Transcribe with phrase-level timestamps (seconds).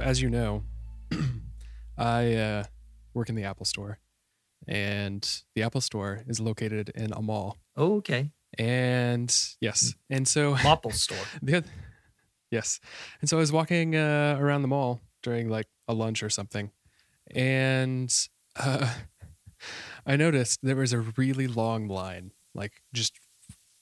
[0.00, 0.64] As you know,
[1.98, 2.64] I uh,
[3.14, 3.98] work in the Apple Store,
[4.66, 7.58] and the Apple Store is located in a mall.
[7.76, 8.30] Oh, okay.
[8.58, 11.18] And yes, and so Apple store.
[11.42, 11.64] the
[12.50, 12.80] yes,
[13.20, 16.70] and so I was walking uh, around the mall during like a lunch or something,
[17.34, 18.12] and
[18.56, 18.92] uh,
[20.06, 23.18] I noticed there was a really long line, like just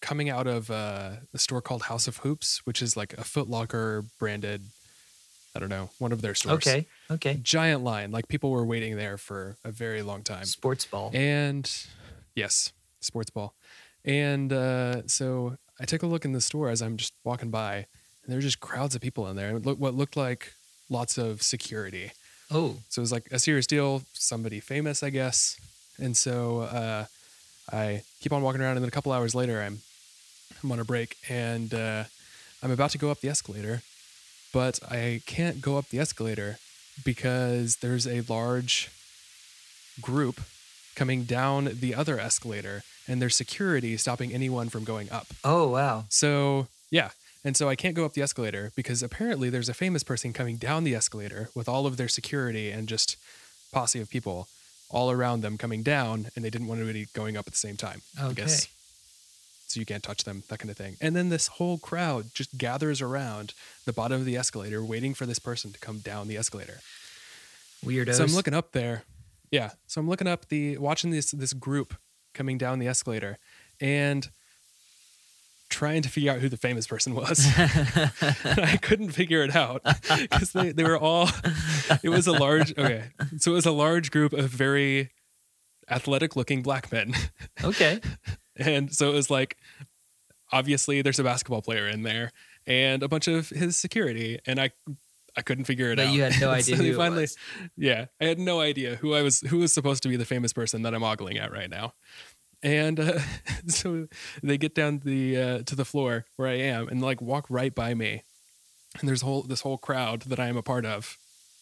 [0.01, 3.49] coming out of uh, a store called House of Hoops, which is like a Foot
[3.49, 4.67] Locker branded.
[5.55, 6.67] I don't know, one of their stores.
[6.67, 6.87] Okay.
[7.11, 7.39] Okay.
[7.43, 10.45] Giant line, like people were waiting there for a very long time.
[10.45, 11.11] Sports ball.
[11.15, 11.71] And
[12.35, 13.55] yes, sports ball.
[14.05, 17.75] And uh, so I took a look in the store as I'm just walking by,
[17.77, 17.87] and
[18.27, 19.49] there were just crowds of people in there.
[19.49, 20.53] And looked what looked like
[20.89, 22.13] lots of security.
[22.51, 22.77] Oh.
[22.89, 25.59] So it was like a serious deal, somebody famous, I guess.
[25.99, 27.07] And so uh,
[27.73, 29.81] I keep on walking around, and then a couple hours later, I'm
[30.63, 32.05] I'm on a break, and uh,
[32.63, 33.83] I'm about to go up the escalator,
[34.53, 36.59] but I can't go up the escalator
[37.05, 38.91] because there's a large
[40.01, 40.41] group
[40.95, 45.27] coming down the other escalator, and there's security stopping anyone from going up.
[45.45, 46.05] Oh wow.
[46.09, 47.11] So yeah.
[47.45, 50.57] And so I can't go up the escalator because apparently there's a famous person coming
[50.57, 53.17] down the escalator with all of their security and just
[53.73, 54.49] posse of people
[54.91, 57.77] all around them coming down, and they didn't want anybody going up at the same
[57.77, 58.03] time.
[58.21, 58.35] I Okay.
[58.43, 58.67] guess.
[59.69, 60.97] So you can't touch them, that kind of thing.
[60.99, 63.53] And then this whole crowd just gathers around
[63.85, 66.81] the bottom of the escalator, waiting for this person to come down the escalator.
[67.85, 68.15] Weirdos.
[68.15, 69.05] So I'm looking up there.
[69.51, 69.73] Yeah.
[69.87, 71.95] So I'm looking up the watching this this group
[72.35, 73.39] coming down the escalator
[73.81, 74.29] and
[75.69, 77.47] trying to figure out who the famous person was.
[77.57, 79.83] and I couldn't figure it out
[80.21, 81.29] because they, they were all
[82.03, 83.05] it was a large okay.
[83.39, 85.11] So it was a large group of very
[85.91, 87.15] athletic looking black men.
[87.63, 88.01] okay.
[88.59, 89.57] And so it was like,
[90.53, 92.33] obviously, there's a basketball player in there
[92.67, 94.71] and a bunch of his security, and I,
[95.37, 96.13] I couldn't figure it But out.
[96.15, 97.37] you had no idea they who it was.
[97.77, 100.53] Yeah, I had no idea who I was, who was supposed to be the famous
[100.53, 101.95] person that I'm ogling at right now.
[102.63, 103.21] And uh,
[103.69, 104.09] so
[104.43, 107.75] they get down the uh, to the floor where I am and like walk right
[107.75, 108.23] by me,
[108.99, 111.17] and there's whole this whole crowd that I am a part of,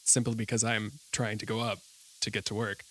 [0.04, 1.78] simply because I'm trying to go up
[2.22, 2.82] to get to work.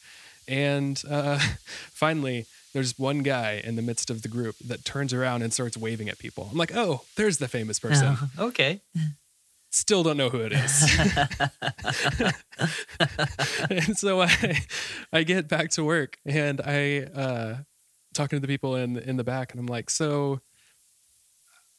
[0.48, 1.40] And uh,
[1.92, 2.46] finally,
[2.76, 6.10] there's one guy in the midst of the group that turns around and starts waving
[6.10, 6.50] at people.
[6.52, 8.18] I'm like, oh, there's the famous person.
[8.38, 8.82] okay.
[9.72, 11.00] Still don't know who it is.
[13.88, 14.58] and so I,
[15.14, 17.56] I get back to work and I, uh,
[18.14, 20.42] talking to the people in in the back, and I'm like, so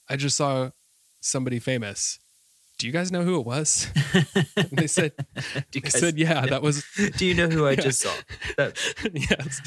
[0.09, 0.71] I just saw
[1.21, 2.21] somebody famous.
[2.79, 3.91] Do you guys know who it was?
[4.57, 5.13] and they said,
[5.73, 6.85] they guys- said, yeah, that was
[7.17, 7.81] Do you know who I Yeah.
[7.81, 8.13] just saw?
[8.59, 8.77] That,
[9.15, 9.63] yes.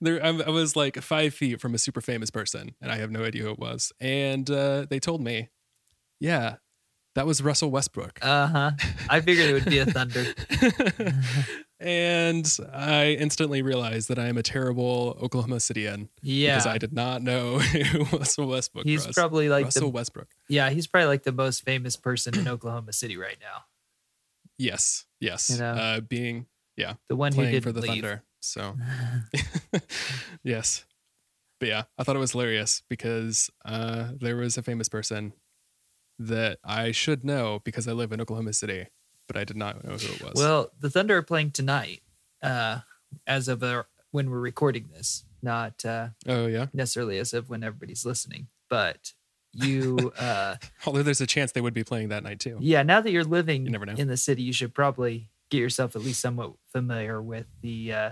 [0.00, 3.10] There, I, I was like five feet from a super famous person, and I have
[3.12, 3.92] no idea who it was.
[4.00, 5.50] And uh, they told me,
[6.20, 6.56] yeah,
[7.14, 8.18] that was Russell Westbrook.
[8.22, 8.70] uh huh.
[9.08, 10.24] I figured it would be a thunder.
[11.80, 16.54] And I instantly realized that I am a terrible Oklahoma Cityan Yeah.
[16.56, 19.14] because I did not know who Russell Westbrook He's was.
[19.14, 20.28] probably like Russell the Westbrook.
[20.48, 20.70] yeah.
[20.70, 23.64] He's probably like the most famous person in Oklahoma City right now.
[24.58, 25.50] Yes, yes.
[25.50, 25.72] You know?
[25.72, 26.46] uh, being
[26.76, 27.90] yeah, The one who did for the leave.
[28.02, 28.22] Thunder.
[28.40, 28.76] So
[30.44, 30.84] yes,
[31.60, 35.32] but yeah, I thought it was hilarious because uh, there was a famous person
[36.20, 38.86] that I should know because I live in Oklahoma City,
[39.28, 40.32] but I did not know who it was.
[40.34, 42.02] Well, the Thunder are playing tonight,
[42.42, 42.80] uh,
[43.26, 46.66] as of our, when we're recording this, not uh, oh yeah.
[46.72, 48.48] necessarily as of when everybody's listening.
[48.68, 49.12] But
[49.52, 50.56] you, uh,
[50.86, 52.56] Although there's a chance they would be playing that night too.
[52.60, 53.94] yeah, now that you're living You never know.
[53.94, 58.10] in the city, you should probably get yourself at least somewhat familiar with the uh,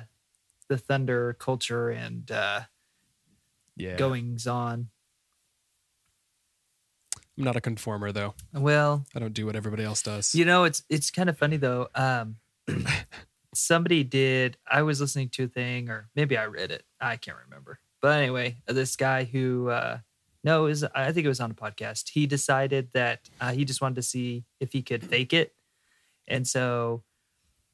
[0.69, 2.61] the Thunder culture and uh,
[3.77, 3.97] Yeah.
[3.97, 4.89] goings on.
[7.39, 8.35] I'm not a conformer though.
[8.53, 10.35] Well, I don't do what everybody else does.
[10.35, 11.89] You know, it's it's kind of funny though.
[11.95, 12.37] Um,
[13.55, 14.57] somebody did.
[14.71, 16.85] I was listening to a thing, or maybe I read it.
[17.01, 17.79] I can't remember.
[18.01, 19.99] But anyway, this guy who uh,
[20.45, 22.11] no, was I think it was on a podcast.
[22.11, 25.55] He decided that uh, he just wanted to see if he could fake it,
[26.29, 27.03] and so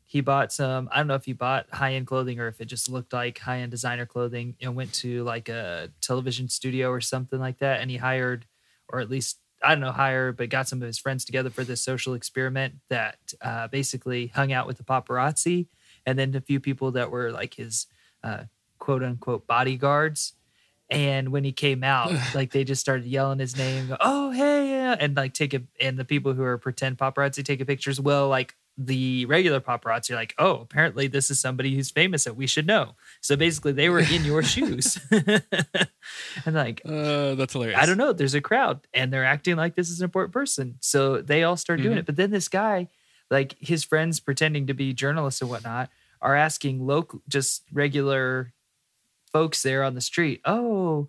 [0.05, 0.89] he bought some.
[0.91, 3.39] I don't know if he bought high end clothing or if it just looked like
[3.39, 7.81] high end designer clothing, and went to like a television studio or something like that,
[7.81, 8.47] and he hired,
[8.89, 11.65] or at least I don't know, hired, but got some of his friends together for
[11.65, 15.69] this social experiment that uh, basically hung out with the paparazzi
[16.07, 17.87] and then a few people that were like his
[18.23, 18.45] uh,
[18.79, 20.35] quote unquote bodyguards.
[20.91, 24.97] And when he came out, like they just started yelling his name, oh, hey, yeah,
[24.99, 28.01] and like take a, and the people who are pretend paparazzi taking pictures.
[28.01, 32.37] Well, like the regular paparazzi are like, oh, apparently this is somebody who's famous that
[32.37, 32.95] we should know.
[33.21, 34.99] So basically they were in your shoes.
[35.11, 37.79] and like, Uh, that's hilarious.
[37.81, 38.13] I don't know.
[38.13, 40.77] There's a crowd and they're acting like this is an important person.
[40.81, 42.01] So they all start doing Mhm.
[42.01, 42.07] it.
[42.07, 42.89] But then this guy,
[43.31, 45.91] like his friends pretending to be journalists and whatnot
[46.21, 48.53] are asking local, just regular
[49.33, 51.09] folks there on the street, oh,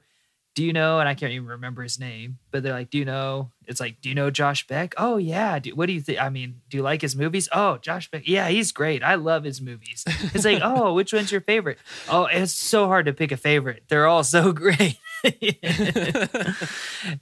[0.55, 0.99] do you know?
[0.99, 3.51] And I can't even remember his name, but they're like, do you know?
[3.65, 4.93] It's like, do you know Josh Beck?
[4.97, 5.57] Oh yeah.
[5.59, 6.21] Do, what do you think?
[6.21, 7.49] I mean, do you like his movies?
[7.51, 8.27] Oh, Josh Beck.
[8.27, 9.01] Yeah, he's great.
[9.03, 10.03] I love his movies.
[10.33, 11.79] It's like, oh, which one's your favorite?
[12.09, 13.83] Oh, it's so hard to pick a favorite.
[13.87, 14.99] They're all so great.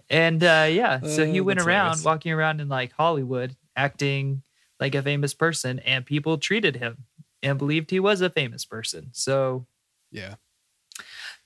[0.09, 2.05] and uh, yeah, so he Oh, went around hilarious.
[2.05, 4.43] walking around in like Hollywood, acting
[4.79, 7.05] like a famous person, and people treated him
[7.43, 9.09] and believed he was a famous person.
[9.13, 9.65] So
[10.11, 10.35] yeah.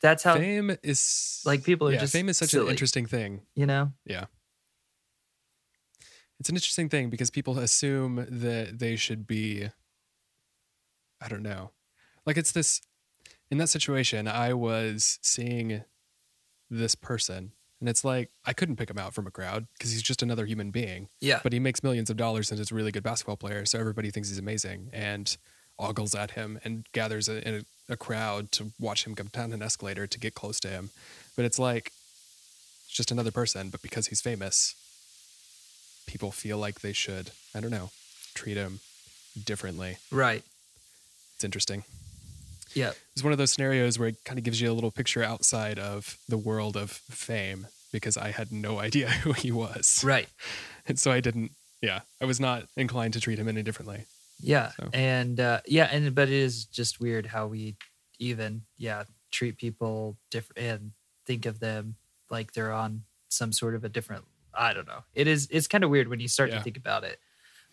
[0.05, 3.41] That's how fame is like, people are yeah, just fame is such an interesting thing.
[3.55, 3.91] you know.
[4.05, 4.25] Yeah.
[6.39, 9.69] It's an interesting thing because people assume that they should be
[11.21, 11.71] I don't know.
[12.25, 12.81] Like it's this
[13.49, 15.83] in that situation I was seeing
[16.69, 20.03] this person and it's like I couldn't pick him out from a crowd because he's
[20.03, 21.07] just another human being.
[21.19, 21.39] Yeah.
[21.41, 24.11] But he makes millions of dollars and is a really good basketball player, so everybody
[24.11, 25.37] thinks he's amazing and
[25.79, 27.55] ogles at him and gathers a, in
[27.89, 30.89] a, a crowd to watch him come down an escalator to get close to him.
[31.35, 31.91] But it's like
[32.85, 34.75] it's just another person, but because he's famous,
[36.07, 37.89] people feel like they should, I don't know,
[38.33, 38.79] treat him
[39.43, 39.97] differently.
[40.11, 40.43] Right.
[41.35, 41.83] It's interesting.
[42.73, 42.91] Yeah.
[43.13, 45.79] It's one of those scenarios where it kind of gives you a little picture outside
[45.79, 50.01] of the world of fame because I had no idea who he was.
[50.03, 50.27] Right.
[50.87, 51.51] And so I didn't,
[51.81, 54.05] yeah, I was not inclined to treat him any differently.
[54.39, 54.71] Yeah.
[54.79, 54.89] So.
[54.93, 57.75] And uh, yeah, and but it is just weird how we
[58.19, 60.91] even yeah treat people different and
[61.25, 61.95] think of them
[62.29, 64.25] like they're on some sort of a different.
[64.53, 65.03] I don't know.
[65.13, 65.47] It is.
[65.51, 66.57] It's kind of weird when you start Yeah.
[66.59, 67.19] to think about it.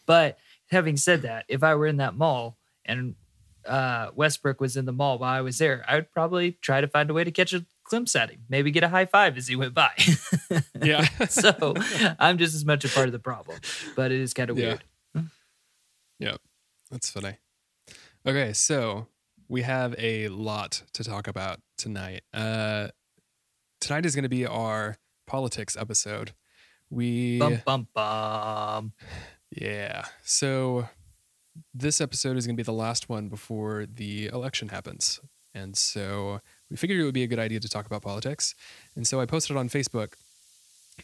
[0.07, 0.39] But
[0.71, 3.15] having said that, if I were in that mall and
[3.65, 6.89] uh, Westbrook was in the mall while I was there, I would probably try to
[6.89, 8.41] find a way to catch a glimpse at him.
[8.49, 9.91] Maybe get a high five as he went by.
[10.81, 11.05] Yeah.
[11.29, 11.75] so
[12.19, 13.59] I'm just as much a part of the problem.
[13.95, 14.79] But it is kind of Yeah.
[15.15, 15.29] weird.
[16.19, 16.41] Yep.
[16.93, 17.39] That's funny.
[18.27, 19.09] Okay, so
[19.49, 22.23] we have a lot to talk about tonight.
[22.33, 22.89] Uh
[23.81, 24.97] tonight is going to be our
[25.27, 26.33] politics episode.
[26.91, 28.93] We Bum bum bum.
[29.51, 30.05] yeah.
[30.23, 30.89] So
[31.75, 35.19] this episode is going to be the last one before the election happens.
[35.55, 36.41] And so
[36.71, 38.55] we figured it would be a good idea to talk about politics.
[38.95, 40.13] And so I posted on Facebook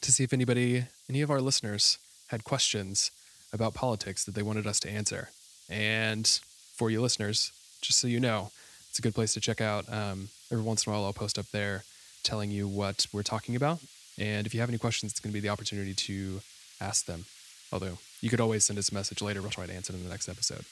[0.00, 1.98] to see if anybody, any of our listeners,
[2.28, 3.10] had questions
[3.52, 5.30] about politics that they wanted us to answer.
[5.68, 6.26] And
[6.74, 8.50] for you listeners, just so you know,
[8.90, 9.90] it's a good place to check out.
[9.92, 11.84] Um, every once in a while, I'll post up there
[12.22, 13.80] telling you what we're talking about.
[14.18, 16.40] And if you have any questions, it's going to be the opportunity to
[16.80, 17.26] ask them.
[17.72, 19.40] Although you could always send us a message later.
[19.40, 20.64] We'll try to answer them in the next episode.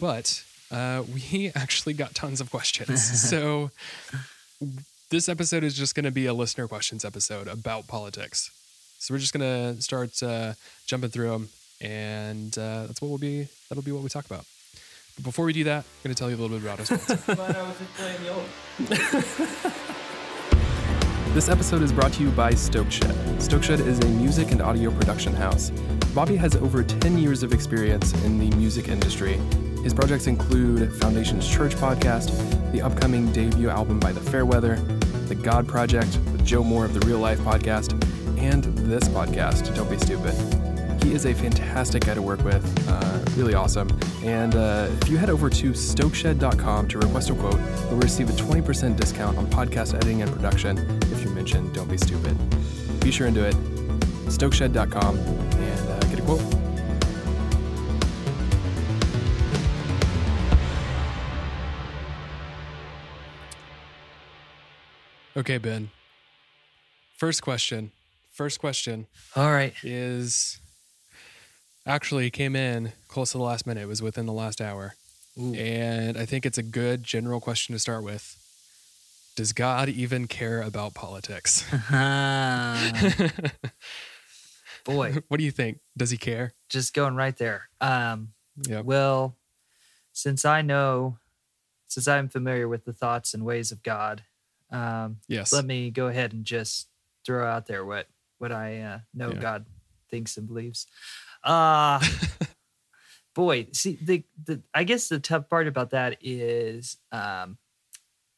[0.00, 3.02] But uh, we actually got tons of questions.
[3.30, 3.70] so
[5.10, 8.50] this episode is just going to be a listener questions episode about politics.
[8.98, 10.54] So we're just going to start uh,
[10.86, 11.48] jumping through them,
[11.82, 13.48] and uh, that's what we'll be.
[13.68, 14.44] That'll be what we talk about.
[15.16, 16.88] But before we do that, I'm going to tell you a little bit about us.
[21.32, 23.06] This episode is brought to you by Stokeshed.
[23.38, 25.70] Stokeshed is a music and audio production house.
[26.14, 29.40] Bobby has over 10 years of experience in the music industry.
[29.82, 32.30] His projects include Foundation's Church podcast,
[32.72, 34.76] the upcoming debut album by The Fairweather,
[35.26, 37.92] The God Project with Joe Moore of the Real Life podcast,
[38.38, 40.71] and this podcast, Don't Be Stupid.
[41.02, 43.88] He is a fantastic guy to work with, uh, really awesome.
[44.22, 47.58] And uh, if you head over to stokeshed.com to request a quote,
[47.90, 50.78] you'll receive a 20% discount on podcast editing and production
[51.10, 52.36] if you mention Don't Be Stupid.
[53.00, 53.56] Be sure and do it.
[54.30, 56.40] Stokeshed.com and uh, get a quote.
[65.36, 65.90] Okay, Ben.
[67.16, 67.90] First question.
[68.30, 69.74] First question All right.
[69.82, 70.60] is
[71.86, 73.82] actually came in close to the last minute.
[73.82, 74.94] It was within the last hour.
[75.40, 75.54] Ooh.
[75.54, 78.36] And I think it's a good general question to start with.
[79.34, 81.64] Does God even care about politics?
[84.84, 85.78] Boy, what do you think?
[85.96, 86.52] Does he care?
[86.68, 87.68] just going right there.
[87.80, 88.32] Um,
[88.68, 88.84] Yep.
[88.84, 89.34] Well,
[90.12, 91.16] since I know,
[91.88, 94.24] since I'm familiar with the thoughts and ways of God,
[94.70, 95.54] um, Yes.
[95.54, 96.88] let me go ahead and just
[97.24, 98.08] throw out there what
[98.38, 99.40] what I uh, know Yeah.
[99.40, 99.66] God
[100.10, 100.86] thinks and believes.
[101.44, 102.00] Uh
[103.34, 107.58] boy, see the the I guess the tough part about that is um,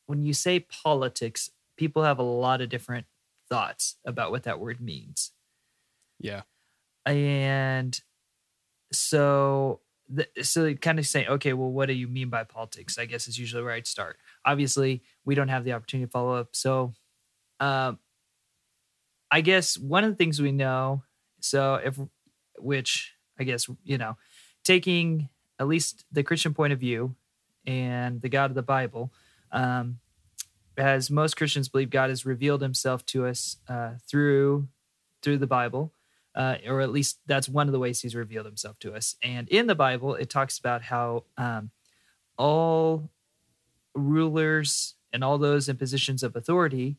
[0.07, 3.07] when you say politics, people have a lot of different
[3.49, 5.33] thoughts about what that word means.
[6.21, 6.43] Yeah.
[7.07, 8.01] and
[8.93, 12.99] so the, so kind of saying okay well what do you mean by politics?
[12.99, 14.19] I guess is usually where i'd start.
[14.45, 16.93] Obviously we don't have the opportunity to follow up so
[17.61, 17.99] um
[19.31, 21.03] i guess one of the things we know
[21.41, 21.99] so if
[22.65, 24.17] which i guess you know
[24.65, 25.29] taking
[25.59, 27.15] at least the Christian point of view
[27.67, 29.13] and the God of the Bible,
[29.53, 29.99] um,
[30.77, 34.69] as most Christians believe, God has revealed Himself to us uh, through
[35.23, 35.93] through the Bible,
[36.35, 39.17] uh, or at least that's one of the ways He's revealed Himself to us.
[39.23, 41.71] And in the Bible, it talks about how um,
[42.37, 43.11] all
[43.95, 46.97] rulers and all those in positions of authority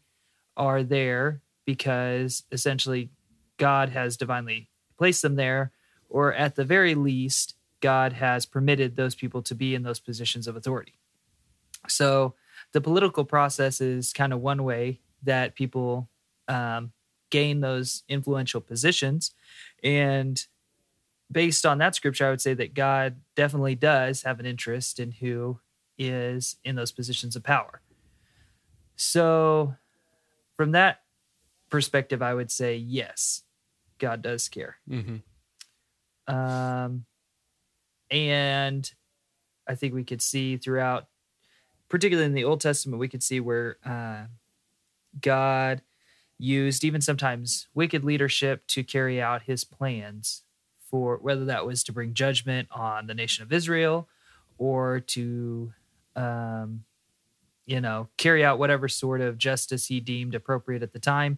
[0.56, 3.10] are there because essentially
[3.58, 5.72] God has divinely placed them there,
[6.10, 10.48] or at the very least, God has permitted those people to be in those positions
[10.48, 10.98] of authority.
[11.88, 12.36] So
[12.72, 16.10] the political process is kind of one way that people
[16.48, 16.92] um,
[17.30, 19.32] gain those influential positions.
[19.84, 20.44] And
[21.32, 25.12] based on that scripture, I would say that God definitely does have an interest in
[25.12, 25.60] who
[25.98, 27.82] is in those positions of power.
[28.96, 29.76] So,
[30.56, 31.02] from that
[31.70, 33.44] perspective, I would say yes,
[34.00, 34.78] God does care.
[34.88, 35.18] hmm
[36.28, 37.06] Um,
[38.12, 38.92] and
[39.68, 41.08] I think we could see throughout,
[41.90, 44.26] particularly in the Old Testament, we could see where uh,
[45.22, 45.82] God
[46.38, 50.44] used even sometimes wicked leadership to carry out his plans
[50.90, 54.08] for whether that was to bring judgment on the nation of Israel
[54.58, 55.74] or to,
[56.16, 56.84] um,
[57.66, 61.38] you know, carry out whatever sort of justice he deemed appropriate at the time.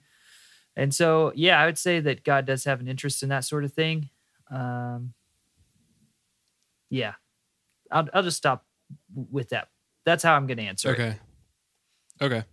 [0.78, 3.64] And so, yeah, I would say that God does have an interest in that sort
[3.64, 4.10] of thing.
[4.52, 5.14] Um,
[6.92, 7.14] yeah,
[7.92, 8.64] I'll, I'll just stop
[9.16, 9.70] with that.
[10.06, 10.92] That's how I'm going to answer.
[10.92, 10.94] it.
[10.94, 11.16] Okay.
[12.22, 12.44] Okay.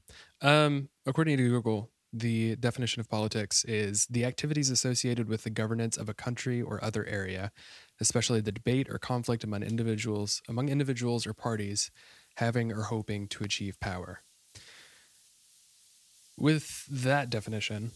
[0.40, 5.98] Um, according to Google, the definition of politics is the activities associated with the governance
[5.98, 7.52] of a country or other area,
[8.00, 11.90] especially the debate or conflict among individuals, among individuals or parties
[12.36, 14.20] having or hoping to achieve power.
[16.36, 17.92] With that definition,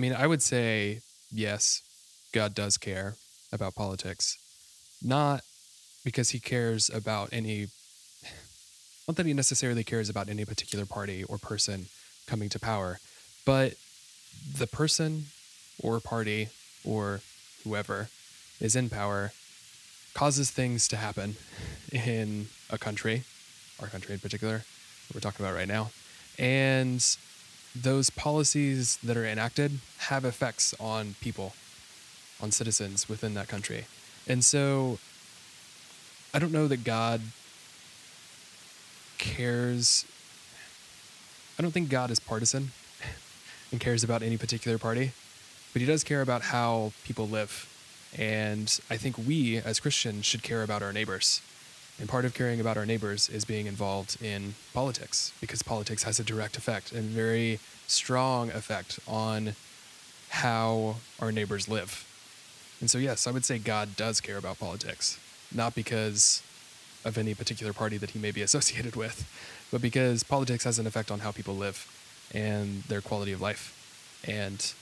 [0.00, 1.82] I mean, I would say yes,
[2.32, 3.16] God does care
[3.52, 4.38] about politics,
[5.02, 5.42] not
[6.06, 7.66] because he cares about any
[9.06, 11.88] not that he necessarily cares about any particular party or person
[12.26, 12.98] coming to power,
[13.44, 13.74] but
[14.56, 15.26] the person
[15.82, 16.48] or party
[16.82, 17.20] or
[17.62, 18.08] whoever
[18.58, 19.32] is in power
[20.14, 21.36] causes things to happen
[21.92, 23.24] in a country,
[23.78, 24.64] our country in particular,
[25.12, 25.90] we're talking about right now.
[26.38, 27.04] And
[27.74, 31.54] those policies that are enacted have effects on people,
[32.42, 33.84] on citizens within that country.
[34.26, 34.98] And so
[36.34, 37.20] I don't know that God
[39.18, 40.04] cares.
[41.58, 42.70] I don't think God is partisan
[43.72, 45.12] and cares about any particular party,
[45.72, 47.66] but he does care about how people live.
[48.18, 51.42] And I think we as Christians should care about our neighbors.
[52.00, 56.18] And part of caring about our neighbors is being involved in politics because politics has
[56.18, 59.54] a direct effect and very strong effect on
[60.30, 62.06] how our neighbors live.
[62.80, 65.18] And so, yes, I would say God does care about politics,
[65.54, 66.42] not because
[67.04, 69.28] of any particular party that he may be associated with,
[69.70, 71.86] but because politics has an effect on how people live
[72.32, 73.76] and their quality of life.
[74.26, 74.72] And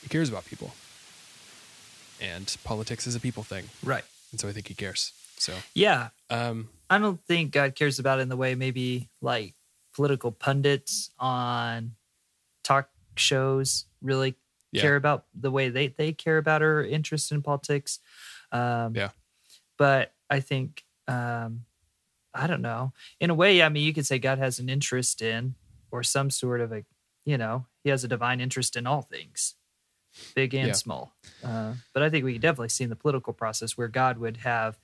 [0.00, 0.72] he cares about people.
[2.18, 3.64] And politics is a people thing.
[3.84, 4.04] Right.
[4.30, 5.12] And so I think he cares.
[5.38, 6.10] So, Yeah.
[6.30, 9.54] um, I don't think God cares about it in the way maybe like
[9.94, 11.96] political pundits on
[12.64, 14.36] talk shows really
[14.72, 14.82] Yeah.
[14.82, 18.00] care about the way they, they care about or interest in politics.
[18.52, 19.10] Um, Yeah.
[19.78, 21.66] But I think, um,
[22.34, 22.92] I don't know.
[23.20, 25.56] In a way, I mean, you could say God has an interest in,
[25.90, 26.84] or some sort of a,
[27.24, 29.54] you know, he has a divine interest in all things,
[30.34, 30.74] big and Yeah.
[30.76, 31.16] small.
[31.42, 34.38] Uh, but I think we could definitely see in the political process where God would
[34.38, 34.78] have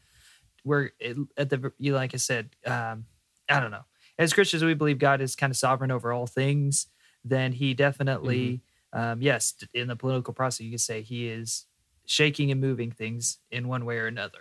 [0.63, 3.07] where it, at the you like I said, um,
[3.49, 3.85] I don't know.
[4.19, 6.87] As Christians, we believe God is kind of sovereign over all things.
[7.25, 11.67] Then He definitely, um, yes, in the political process, you could say He is
[12.07, 14.41] shaking and moving things in one way or another.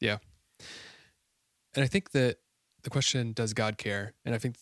[0.00, 0.18] Yeah,
[1.74, 2.38] and I think that
[2.82, 4.14] the question, does God care?
[4.24, 4.56] And I think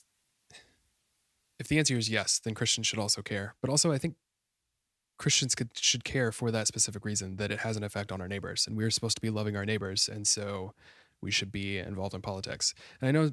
[1.58, 3.54] if the answer is yes, then Christians should also care.
[3.60, 4.16] But also, I think
[5.18, 8.28] Christians could, should care for that specific reason that it has an effect on our
[8.28, 8.66] neighbors.
[8.66, 10.08] And we're supposed to be loving our neighbors.
[10.08, 10.74] And so
[11.20, 12.74] we should be involved in politics.
[13.00, 13.32] And I know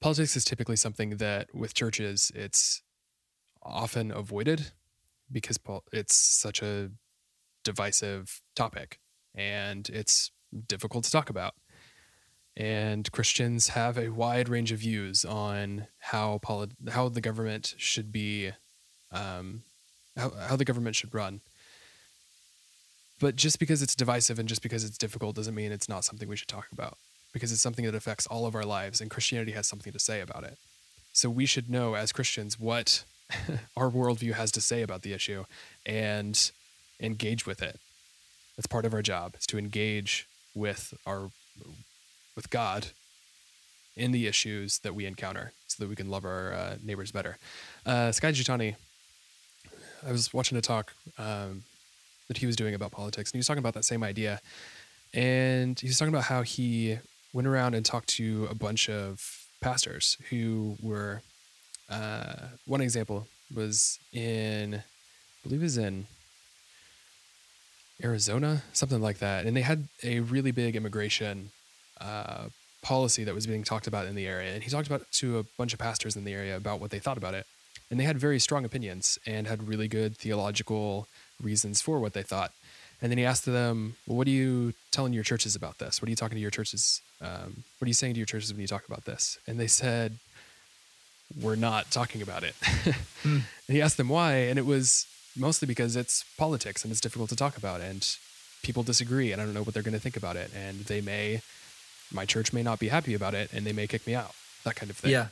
[0.00, 2.82] politics is typically something that with churches, it's
[3.62, 4.72] often avoided
[5.32, 5.58] because
[5.92, 6.90] it's such a
[7.64, 9.00] divisive topic
[9.34, 10.30] and it's
[10.68, 11.54] difficult to talk about
[12.56, 18.12] and Christians have a wide range of views on how polit- how the government should
[18.12, 18.52] be,
[19.10, 19.64] um,
[20.16, 21.40] how how the government should run.
[23.20, 26.28] But just because it's divisive and just because it's difficult doesn't mean it's not something
[26.28, 26.98] we should talk about.
[27.32, 30.20] Because it's something that affects all of our lives, and Christianity has something to say
[30.20, 30.56] about it.
[31.12, 33.04] So we should know as Christians what
[33.76, 35.44] our worldview has to say about the issue,
[35.86, 36.50] and
[37.00, 37.80] engage with it.
[38.56, 41.30] That's part of our job is to engage with our
[42.36, 42.88] with God
[43.96, 47.36] in the issues that we encounter, so that we can love our uh, neighbors better.
[47.86, 48.74] Uh, Skye Jethani,
[50.06, 51.64] I was watching a talk um,
[52.28, 54.40] that he was doing about politics, and he was talking about that same idea.
[55.12, 56.98] And he was talking about how he
[57.32, 61.22] went around and talked to a bunch of pastors who were.
[61.90, 64.82] Uh, one example was in, I
[65.42, 66.06] believe, it was in
[68.02, 71.50] Arizona, something like that, and they had a really big immigration
[72.00, 72.46] uh,
[72.82, 74.54] policy that was being talked about in the area.
[74.54, 76.98] And he talked about to a bunch of pastors in the area about what they
[76.98, 77.46] thought about it,
[77.90, 81.06] and they had very strong opinions and had really good theological
[81.42, 82.52] reasons for what they thought.
[83.02, 86.00] And then he asked them, "Well, what are you telling your churches about this?
[86.00, 87.02] What are you talking to your churches?
[87.20, 89.66] Um, what are you saying to your churches when you talk about this?" And they
[89.66, 90.18] said,
[91.38, 92.54] "We're not talking about it."
[93.24, 93.38] Hmm.
[93.66, 97.30] And he asked them why, and it was mostly because it's politics and it's difficult
[97.30, 98.06] to talk about, and
[98.62, 101.00] people disagree, and I don't know what they're going to think about it, and they
[101.00, 101.40] may,
[102.12, 104.32] my church may not be happy about it, and they may kick me out,
[104.64, 105.12] that kind of thing.
[105.12, 105.28] Yeah.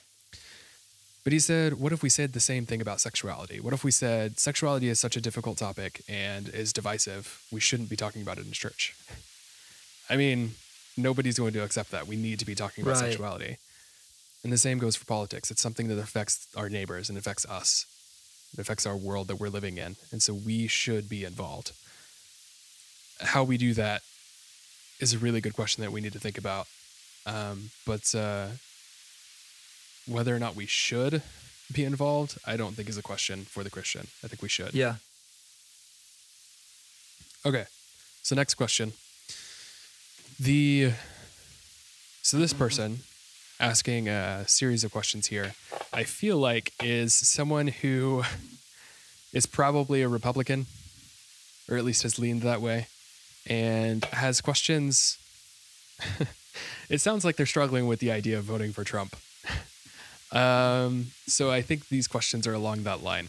[1.25, 3.61] But he said, what if we said the same thing about sexuality?
[3.61, 7.41] What if we said sexuality is such a difficult topic and is divisive?
[7.53, 8.95] We shouldn't be talking about it in church.
[10.11, 10.53] I mean,
[10.97, 12.09] nobody's going to accept that.
[12.09, 13.11] We need to be talking about Right.
[13.11, 13.59] sexuality.
[14.43, 15.53] And the same goes for politics.
[15.53, 17.87] It's something that affects our neighbors and affects us.
[18.53, 19.95] It affects our world that we're living in.
[20.11, 21.71] And so we should be involved.
[23.21, 24.03] How we do that
[24.99, 26.67] is a really good question that we need to think about.
[27.25, 28.49] Um, but uh,
[30.07, 31.23] whether or not we should
[31.73, 34.09] be involved, I don't think is a question for the Christian.
[34.23, 34.75] I think we should.
[34.75, 34.97] Yeah.
[37.45, 37.65] Okay.
[38.23, 38.93] So next question.
[40.39, 40.93] The
[42.23, 43.01] so this person
[43.59, 45.55] asking a series of questions here,
[45.93, 48.23] I feel like is someone who
[49.33, 50.67] is probably a Republican,
[51.69, 52.87] or at least has leaned that way,
[53.47, 55.19] and has questions.
[56.89, 59.17] it sounds like they're struggling with the idea of voting for Trump.
[60.33, 63.29] Um, so I think these questions are along that line.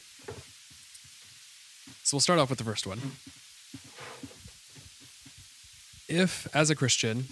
[2.04, 3.00] So we'll start off with the first one.
[6.08, 7.26] If, as a Christian,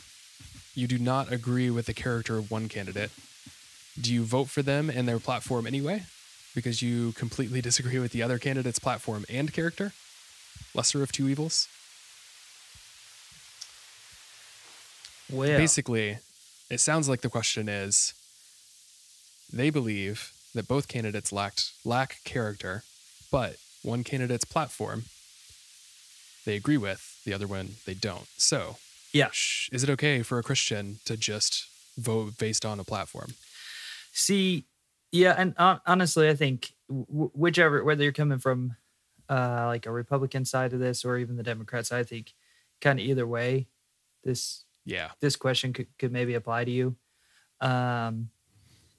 [0.76, 3.12] you do not agree with the character of one candidate,
[4.00, 6.04] do you vote for them and their platform anyway?
[6.56, 9.94] Because you completely disagree with the other candidate's platform and character?
[10.74, 11.68] Lesser of two evils?
[15.32, 16.18] Well, Basically,
[16.70, 18.14] it sounds like the question is
[19.54, 22.84] they believe that both candidates lacked lack character,
[23.32, 25.06] but one candidate's platform
[26.46, 28.26] they agree with, the other one they don't.
[28.38, 28.78] So,
[29.14, 29.30] yeah.
[29.72, 33.34] is it okay for a Christian to just vote based on a platform?
[34.12, 34.66] See,
[35.12, 38.76] yeah, and hon- honestly, I think w- whichever whether you're coming from
[39.30, 42.34] uh, like a Republican side of this or even the Democrats, I think
[42.82, 43.68] kind of either way,
[44.24, 45.12] this Yeah.
[45.20, 46.96] this question could, could maybe apply to you,
[47.62, 48.30] um,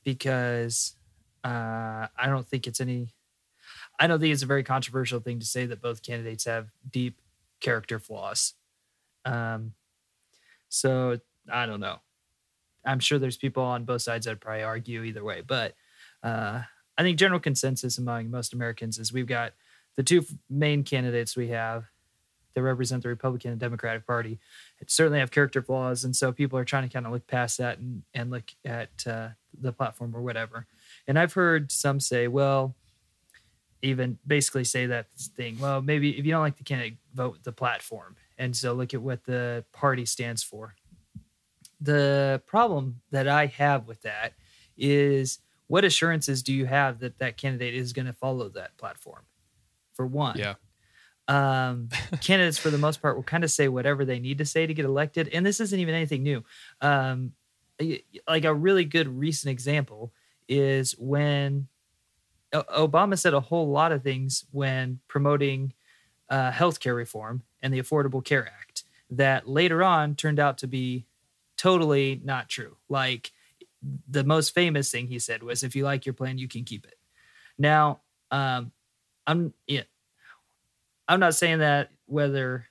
[0.05, 0.97] because
[1.45, 3.15] uh, I don't think it's any.
[4.01, 7.21] I don't think it's a very controversial thing to say that both candidates have deep
[7.61, 8.55] character flaws.
[9.25, 9.75] Um,
[10.69, 11.19] so
[11.51, 11.99] I don't know.
[12.85, 15.75] I'm sure there's people on both sides that probably argue either way, but
[16.23, 16.63] uh,
[16.99, 19.53] I think general consensus among most Americans is we've got
[19.97, 21.85] the two main candidates we have
[22.55, 24.39] that represent the Republican and Democratic Party
[24.81, 27.59] it certainly have character flaws, and so people are trying to kind of look past
[27.59, 29.29] that and and look at uh,
[29.61, 30.67] the platform or whatever.
[31.07, 32.75] And I've heard some say, well,
[33.83, 35.59] even basically say that thing.
[35.59, 39.03] Well, maybe if you don't like the candidate, vote the platform, and so look at
[39.03, 40.75] what the party stands for.
[41.81, 44.35] The problem that I have with that
[44.77, 49.23] is what assurances do you have that that candidate is going to follow that platform?
[49.95, 50.55] For one, Yeah.
[51.29, 51.89] um,
[52.21, 54.73] candidates for the most part will kind of say whatever they need to say to
[54.75, 56.43] get elected and this isn't even anything new
[56.81, 57.33] um,
[58.29, 60.13] like a really good recent example
[60.49, 61.69] is when
[62.53, 65.73] obama said a whole lot of things when promoting
[66.29, 71.07] uh, healthcare reform and the affordable care act that later on turned out to be
[71.57, 72.77] totally not true.
[72.89, 73.31] Like
[74.09, 76.87] the most famous thing he said was if you like your plan you can keep
[76.87, 76.97] it.
[77.59, 78.73] Now um,
[79.27, 79.83] i'm yeah
[81.07, 82.67] I'm not saying that whether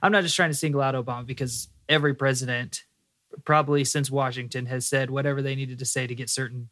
[0.00, 2.84] I'm not just trying to single out Obama because every president,
[3.44, 6.68] probably since Washington, has said whatever they needed to say to get certain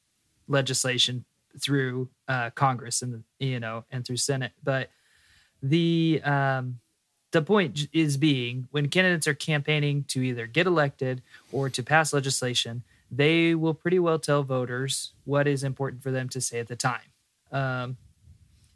[0.49, 1.25] legislation
[1.61, 4.53] through uh, Congress and you know and through Senate.
[4.63, 4.91] But
[5.63, 6.81] the um,
[7.33, 12.13] the point is being when candidates are campaigning to either get elected or to pass
[12.13, 16.69] legislation, they will pretty well tell voters what is important for them to say at
[16.69, 17.09] the time.
[17.53, 17.97] Um,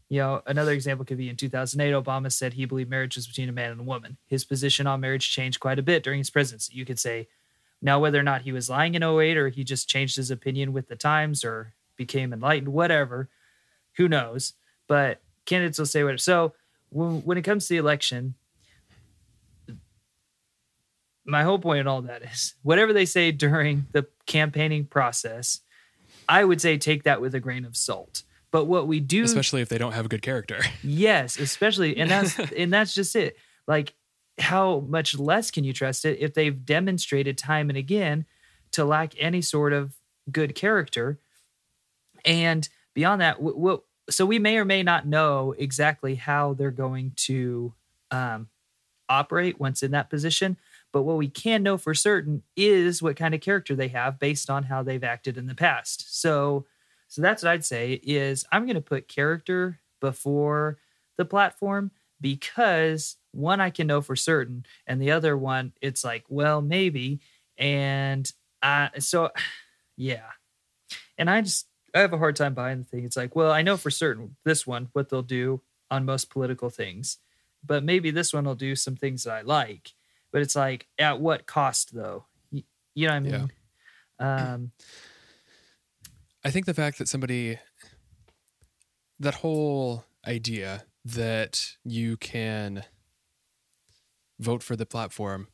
[0.09, 3.49] You know, another example could be in 2008, Obama said he believed marriage was between
[3.49, 4.17] a man and a woman.
[4.27, 6.75] His position on marriage changed quite a bit during his presidency.
[6.75, 7.29] You could say,
[7.83, 10.73] now, whether or not he was lying in 08 or he just changed his opinion
[10.73, 13.29] with the times or became enlightened, whatever,
[13.95, 14.53] who knows?
[14.87, 16.19] But candidates will say whatever.
[16.19, 16.53] So
[16.91, 18.35] when, when it comes to the election,
[21.25, 25.61] my whole point in all that is whatever they say during the campaigning process,
[26.29, 28.23] I would say take that with a grain of salt.
[28.51, 32.11] But what we do, especially if they don't have a good character, yes, especially, and
[32.11, 33.37] that's and that's just it.
[33.67, 33.95] Like,
[34.41, 38.27] how much less can you trust it if they've demonstrated time and again
[38.73, 39.95] to lack any sort of
[40.31, 41.21] good character?
[42.25, 47.13] And beyond that, what so we may or may not know exactly how they're going
[47.15, 47.73] to
[48.11, 48.49] um,
[49.09, 50.57] operate once in that position.
[50.93, 54.51] But what we can know for certain is what kind of character they have based
[54.51, 56.21] on how they've acted in the past.
[56.21, 56.67] So,
[57.09, 60.79] so that's what I'd say is I'm going to put character before
[61.17, 66.25] the platform because one I can know for certain, and the other one it's like,
[66.29, 67.21] well, maybe.
[67.59, 68.31] And
[68.63, 69.31] I so
[69.97, 70.31] yeah.
[71.19, 73.05] And I just I have a hard time buying the thing.
[73.05, 76.71] It's like, well, I know for certain this one what they'll do on most political
[76.71, 77.19] things,
[77.65, 79.93] but maybe this one will do some things that I like.
[80.33, 82.25] But it's like, at what cost though?
[82.51, 82.63] You,
[82.95, 83.53] you know what I mean?
[84.21, 84.53] Yeah.
[84.53, 84.73] Um,
[86.45, 87.59] I think the fact that somebody,
[89.19, 92.85] that whole idea that you can
[94.41, 95.49] vote for the platform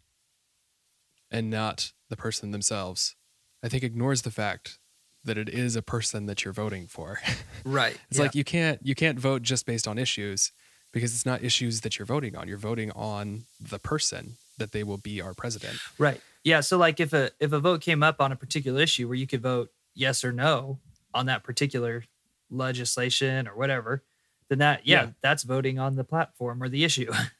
[1.30, 3.16] and not the person themselves,
[3.62, 4.78] I think ignores the fact
[5.24, 7.20] that it is a person that you're voting for.
[7.64, 7.98] Right.
[8.08, 8.22] it's yeah.
[8.22, 10.52] like you can't you can't vote just based on issues
[10.92, 12.46] because it's not issues that you're voting on.
[12.46, 15.78] You're voting on the person that they will be our president.
[15.98, 16.20] Right.
[16.44, 16.60] Yeah.
[16.60, 19.26] So like if a if a vote came up on a particular issue where you
[19.26, 20.78] could vote yes or no
[21.12, 22.04] on that particular
[22.50, 24.04] legislation or whatever,
[24.48, 25.10] then that yeah, yeah.
[25.22, 27.12] that's voting on the platform or the issue.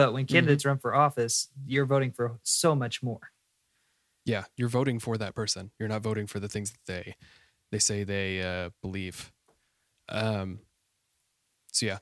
[0.00, 0.34] but when mm-hmm.
[0.34, 0.70] candidates mm-hmm.
[0.70, 3.32] run for office, you're voting for so much more.
[4.24, 5.72] Yeah, you're voting for that person.
[5.78, 7.16] You're not voting for the things that they
[7.70, 9.30] they say they uh, believe.
[10.08, 10.60] Um.
[11.70, 11.98] So yeah.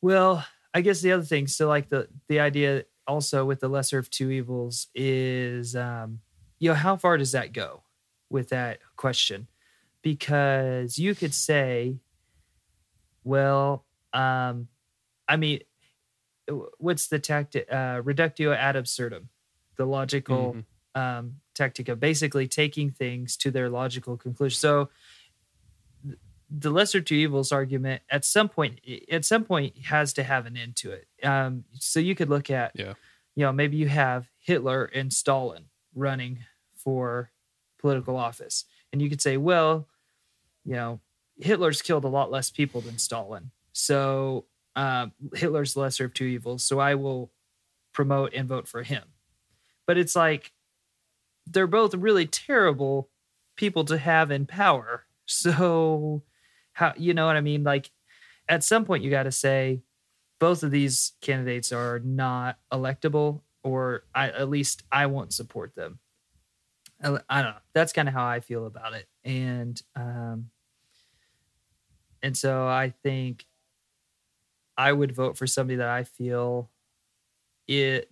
[0.00, 4.00] Well, I guess the other thing, so like the the idea also with the lesser
[4.00, 6.18] of two evils is, um,
[6.58, 7.84] you know, how far does that go
[8.30, 9.46] with that question?
[10.02, 12.00] Because you could say,
[13.22, 14.66] well, um,
[15.28, 15.60] I mean,
[16.78, 17.66] what's the tactic?
[17.70, 19.28] Uh, reductio ad absurdum,
[19.76, 21.00] the logical mm-hmm.
[21.00, 24.56] um, tactic of basically taking things to their logical conclusion.
[24.56, 24.88] So
[26.54, 30.56] the lesser two evils argument at some point at some point has to have an
[30.56, 31.06] end to it.
[31.22, 32.94] Um, so you could look at yeah.
[33.34, 36.40] you know maybe you have Hitler and Stalin running
[36.76, 37.30] for
[37.78, 39.88] political office, and you could say, well,
[40.64, 41.00] you know,
[41.38, 44.44] Hitler's killed a lot less people than Stalin, so
[44.76, 46.64] um, Hitler's lesser of two evils.
[46.64, 47.30] So I will
[47.92, 49.04] promote and vote for him.
[49.86, 50.52] But it's like
[51.46, 53.10] they're both really terrible
[53.56, 55.04] people to have in power.
[55.24, 56.24] So
[56.72, 57.62] how you know what I mean?
[57.62, 57.90] Like
[58.48, 59.80] at some point you got to say
[60.40, 66.00] both of these candidates are not electable, or I, at least I won't support them.
[67.02, 67.60] I, I don't know.
[67.72, 70.50] That's kind of how I feel about it, and um,
[72.22, 73.44] and so I think
[74.76, 76.70] I would vote for somebody that I feel
[77.68, 78.10] it.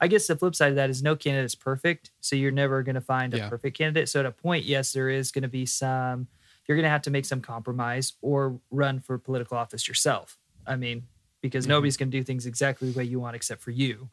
[0.00, 2.82] I guess the flip side of that is no candidate is perfect, so you're never
[2.82, 3.48] going to find a yeah.
[3.48, 4.08] perfect candidate.
[4.08, 6.28] So at a point, yes, there is going to be some
[6.66, 10.38] you're going to have to make some compromise or run for political office yourself.
[10.66, 11.04] I mean,
[11.42, 11.72] because mm-hmm.
[11.72, 14.08] nobody's going to do things exactly the way you want except for you.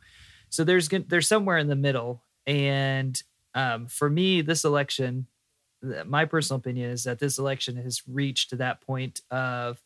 [0.50, 3.22] So there's there's somewhere in the middle, and
[3.56, 5.28] um, for me, this election,
[6.06, 9.82] my personal opinion is that this election has reached to that point of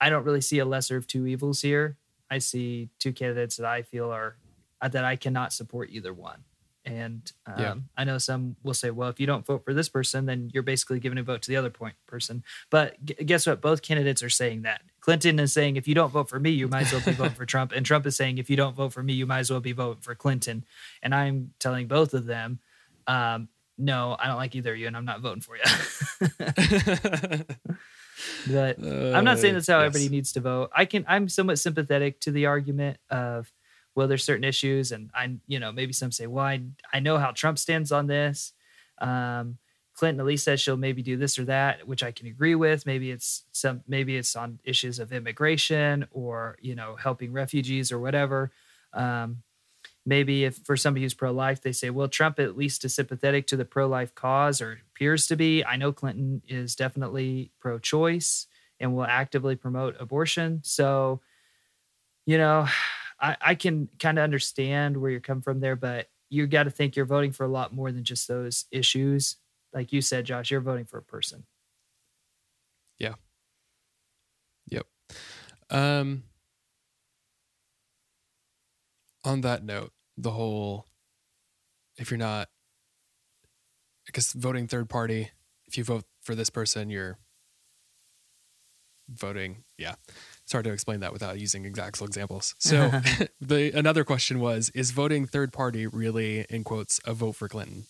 [0.00, 1.96] I don't really see a lesser of two evils here.
[2.30, 4.36] I see two candidates that I feel are
[4.82, 6.44] that I cannot support either one.
[6.84, 7.74] And um, yeah.
[7.96, 10.62] I know some will say, well, if you don't vote for this person, then you're
[10.62, 12.44] basically giving a vote to the other point person.
[12.70, 13.60] But g- guess what?
[13.60, 14.82] Both candidates are saying that.
[15.00, 17.34] Clinton is saying, if you don't vote for me, you might as well be voting
[17.34, 17.72] for Trump.
[17.72, 19.72] And Trump is saying, if you don't vote for me, you might as well be
[19.72, 20.64] voting for Clinton.
[21.02, 22.60] And I'm telling both of them,
[23.08, 25.64] um, no, I don't like either of you, and I'm not voting for you.
[28.50, 29.86] but uh, I'm not saying that's how yes.
[29.86, 30.70] everybody needs to vote.
[30.74, 31.04] I can.
[31.08, 33.52] I'm somewhat sympathetic to the argument of
[33.96, 36.60] well, there's certain issues, and I, you know, maybe some say, well, I,
[36.92, 38.52] I know how Trump stands on this.
[38.98, 39.56] Um,
[39.94, 42.84] Clinton at least says she'll maybe do this or that, which I can agree with.
[42.84, 47.98] Maybe it's some, maybe it's on issues of immigration or you know helping refugees or
[47.98, 48.52] whatever.
[48.92, 49.42] Um,
[50.06, 53.56] maybe if for somebody who's pro-life, they say, well, Trump at least is sympathetic to
[53.56, 55.64] the pro-life cause or appears to be.
[55.64, 58.46] I know Clinton is definitely pro-choice
[58.80, 60.60] and will actively promote abortion.
[60.62, 61.20] So,
[62.24, 62.66] you know,
[63.20, 66.70] I, I can kind of understand where you're coming from there, but you got to
[66.70, 69.36] think you're voting for a lot more than just those issues.
[69.74, 71.44] Like you said, Josh, you're voting for a person.
[72.98, 73.14] Yeah
[74.68, 74.86] yep.
[75.70, 76.24] Um
[79.24, 80.86] on that note, the whole
[81.98, 82.48] if you're not
[84.12, 85.30] guess voting third party,
[85.66, 87.18] if you vote for this person, you're
[89.08, 89.64] voting.
[89.78, 89.94] Yeah.
[90.42, 92.54] It's hard to explain that without using exact examples.
[92.58, 92.90] So
[93.40, 97.84] the another question was, is voting third party really in quotes a vote for Clinton?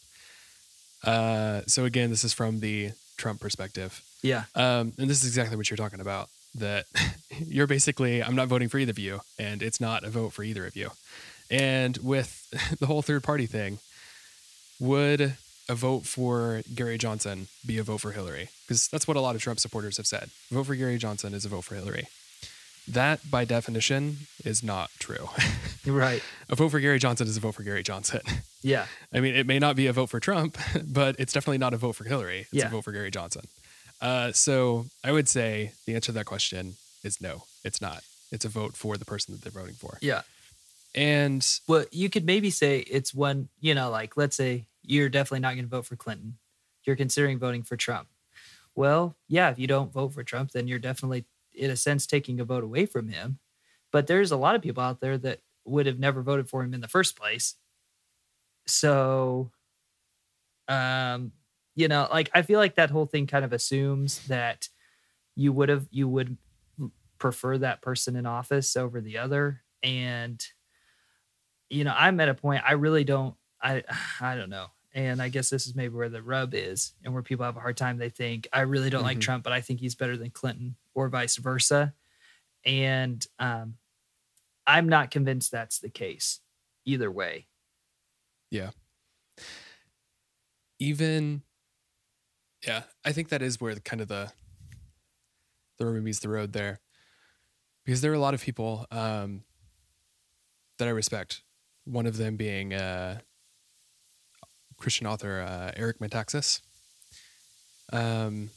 [1.04, 4.02] Uh so again, this is from the Trump perspective.
[4.22, 4.44] Yeah.
[4.54, 6.28] Um, and this is exactly what you're talking about.
[6.54, 6.86] That
[7.38, 10.42] you're basically, I'm not voting for either of you, and it's not a vote for
[10.42, 10.90] either of you.
[11.50, 13.78] And with the whole third party thing,
[14.80, 15.36] would
[15.68, 18.48] a vote for Gary Johnson be a vote for Hillary?
[18.66, 20.30] Because that's what a lot of Trump supporters have said.
[20.50, 22.06] Vote for Gary Johnson is a vote for Hillary.
[22.88, 25.28] That, by definition, is not true.
[25.88, 26.20] Right.
[26.48, 28.20] a vote for Gary Johnson is a vote for Gary Johnson.
[28.62, 28.86] Yeah.
[29.14, 31.76] I mean, it may not be a vote for Trump, but it's definitely not a
[31.76, 32.40] vote for Hillary.
[32.40, 32.66] It's Yeah.
[32.66, 33.42] a vote for Gary Johnson.
[34.00, 38.02] Uh, so I would say the answer to that question is no, it's not.
[38.32, 39.98] It's a vote for the person that they're voting for.
[40.00, 40.22] Yeah.
[40.96, 45.40] And Well, you could maybe say it's one, you know, like let's say you're definitely
[45.40, 46.38] not going to vote for Clinton.
[46.84, 48.08] You're considering voting for Trump.
[48.74, 52.40] Well, yeah, if you don't vote for Trump, then you're definitely, in a sense, taking
[52.40, 53.38] a vote away from him.
[53.92, 56.74] But there's a lot of people out there that would have never voted for him
[56.74, 57.56] in the first place.
[58.66, 59.50] So,
[60.68, 61.32] um,
[61.74, 64.68] you know, like I feel like that whole thing kind of assumes that
[65.36, 66.36] you would have, you would
[67.18, 69.62] prefer that person in office over the other.
[69.82, 70.44] And,
[71.70, 73.82] you know, I'm at a point I really don't I
[74.20, 74.68] I don't know.
[74.94, 77.60] And I guess this is maybe where the rub is and where people have a
[77.60, 77.98] hard time.
[77.98, 79.22] They think I really don't like Mhm.
[79.22, 81.94] Trump, but I think he's better than Clinton or vice versa.
[82.64, 83.76] And um
[84.66, 86.40] I'm not convinced that's the case
[86.84, 87.48] either way.
[88.50, 88.70] Yeah.
[90.78, 91.42] Even,
[92.66, 94.32] yeah, I think that is where the, kind of the
[95.78, 96.80] the rubber meets the road there,
[97.84, 99.44] because there are a lot of people um,
[100.78, 101.42] that I respect.
[101.86, 103.20] One of them being uh,
[104.76, 106.60] Christian author uh, Eric Metaxas.
[107.92, 108.50] Um,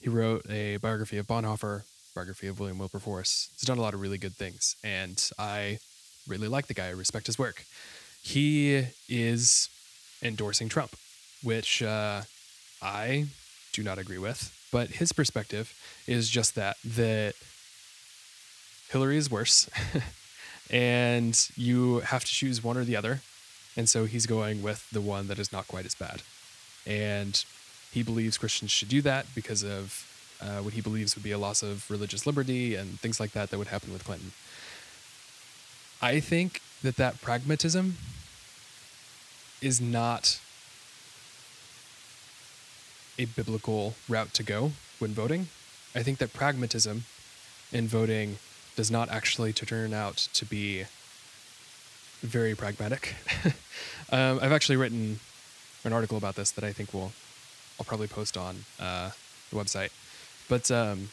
[0.00, 1.82] he wrote a biography of Bonhoeffer,
[2.14, 3.50] biography of William Wilberforce.
[3.58, 5.78] He's done a lot of really good things, and I
[6.28, 6.86] really like the guy.
[6.86, 7.64] I respect his work.
[8.22, 9.68] He is
[10.22, 10.96] endorsing Trump,
[11.42, 12.22] which uh,
[12.82, 13.26] I
[13.72, 14.52] do not agree with.
[14.72, 15.72] But his perspective
[16.06, 17.34] is just that that
[18.88, 19.68] Hillary is worse,
[20.70, 23.20] and you have to choose one or the other.
[23.76, 26.22] And so he's going with the one that is not quite as bad.
[26.86, 27.44] And
[27.92, 30.06] he believes Christians should do that because of
[30.40, 33.50] uh, what he believes would be a loss of religious liberty and things like that
[33.50, 34.32] that would happen with Clinton.
[36.00, 37.96] I think that that pragmatism
[39.62, 40.40] is not
[43.18, 45.48] a biblical route to go when voting.
[45.94, 47.04] I think that pragmatism
[47.72, 48.38] in voting
[48.76, 50.84] does not actually turn out to be
[52.20, 53.14] very pragmatic.
[54.10, 55.20] um, I've actually written
[55.84, 57.12] an article about this that I think will
[57.78, 59.10] I'll probably post on uh,
[59.50, 59.90] the website.
[60.48, 61.10] But um,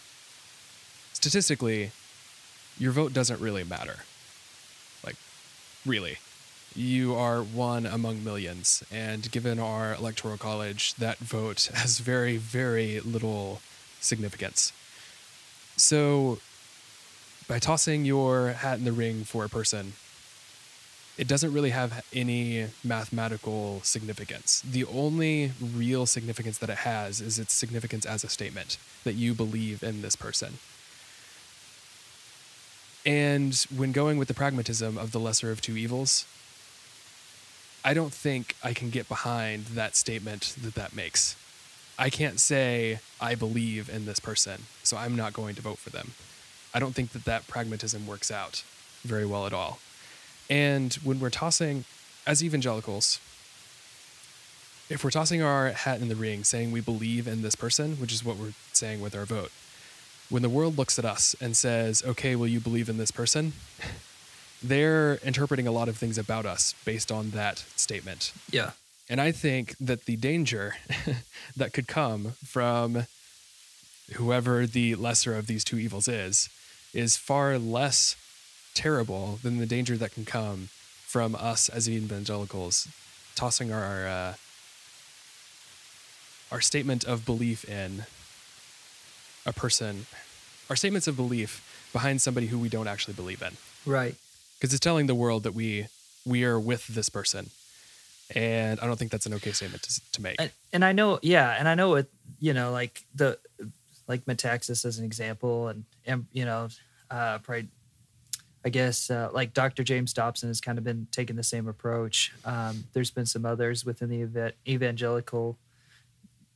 [1.13, 1.91] statistically,
[2.77, 3.99] your vote doesn't really matter.
[5.05, 5.15] Like,
[5.85, 6.17] really.
[6.75, 8.83] You are one among millions.
[8.91, 13.61] And given our electoral college, that vote has very, very little
[13.99, 14.71] significance.
[15.75, 16.39] So,
[17.47, 19.93] by tossing your hat in the ring for a person,
[21.17, 24.61] it doesn't really have any mathematical significance.
[24.61, 29.33] The only real significance that it has is its significance as a statement that you
[29.33, 30.57] believe in this person.
[33.05, 36.25] And when going with the pragmatism of the lesser of two evils,
[37.85, 41.35] I don't think I can get behind that statement that that makes.
[41.99, 45.89] I can't say I believe in this person, so I'm not going to vote for
[45.89, 46.11] them.
[46.73, 48.63] I don't think that that pragmatism works out
[49.03, 49.79] very well at all.
[50.49, 51.85] And when we're tossing,
[52.25, 53.19] as evangelicals,
[54.89, 58.11] if we're tossing our hat in the ring saying we believe in this person, which
[58.11, 59.51] is what we're saying with our vote,
[60.29, 63.53] when the world looks at us and says, okay, will you believe in this person?
[64.63, 68.31] They're interpreting a lot of things about us based on that statement.
[68.49, 68.71] Yeah.
[69.09, 70.75] And I think that the danger
[71.57, 73.05] that could come from
[74.13, 76.49] whoever the lesser of these two evils is,
[76.93, 78.15] is far less
[78.73, 80.69] terrible than the danger that can come
[81.05, 82.87] from us as evangelicals
[83.35, 84.33] tossing our uh,
[86.51, 88.05] our statement of belief in
[89.45, 90.05] a person,
[90.69, 93.57] our statements of belief behind somebody who we don't actually believe in.
[93.85, 94.15] Right.
[94.57, 95.87] Because it's telling the world that we
[96.25, 97.49] we are with this person.
[98.33, 100.37] And I don't think that's an okay statement to, to make.
[100.39, 102.09] And, and I know, yeah, and I know it.
[102.39, 103.37] You know, like the
[104.07, 106.67] like Metaxas as an example, and and you know,
[107.09, 107.69] uh, probably.
[108.65, 109.83] I guess uh, like Dr.
[109.83, 112.31] James Dobson has kind of been taking the same approach.
[112.45, 115.57] Um, there's been some others within the eva- evangelical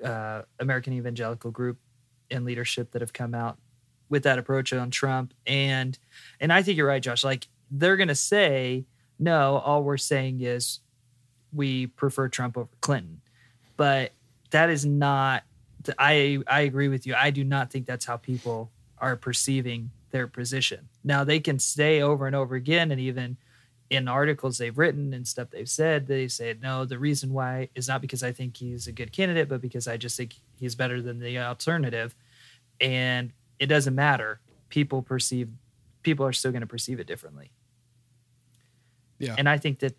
[0.03, 1.77] uh, American evangelical group
[2.29, 3.57] and leadership that have come out
[4.09, 5.33] with that approach on Trump.
[5.45, 5.97] And
[6.39, 7.23] and I think you're right, Josh.
[7.23, 8.85] Like they're gonna say,
[9.19, 10.79] no, all we're saying is
[11.53, 13.21] we prefer Trump over Clinton.
[13.75, 14.11] But
[14.51, 15.43] that is not
[15.97, 17.15] I I agree with you.
[17.15, 20.89] I do not think that's how people are perceiving their position.
[21.03, 23.37] Now they can say over and over again and even
[23.89, 27.87] in articles they've written and stuff they've said, they say, no, the reason why is
[27.87, 31.01] not because I think he's a good candidate, but because I just think he's better
[31.01, 32.15] than the alternative.
[32.81, 34.39] And it doesn't matter.
[34.69, 35.49] People perceive,
[36.03, 37.51] people are still going to perceive it differently.
[39.19, 39.35] Yeah.
[39.37, 39.95] And I think that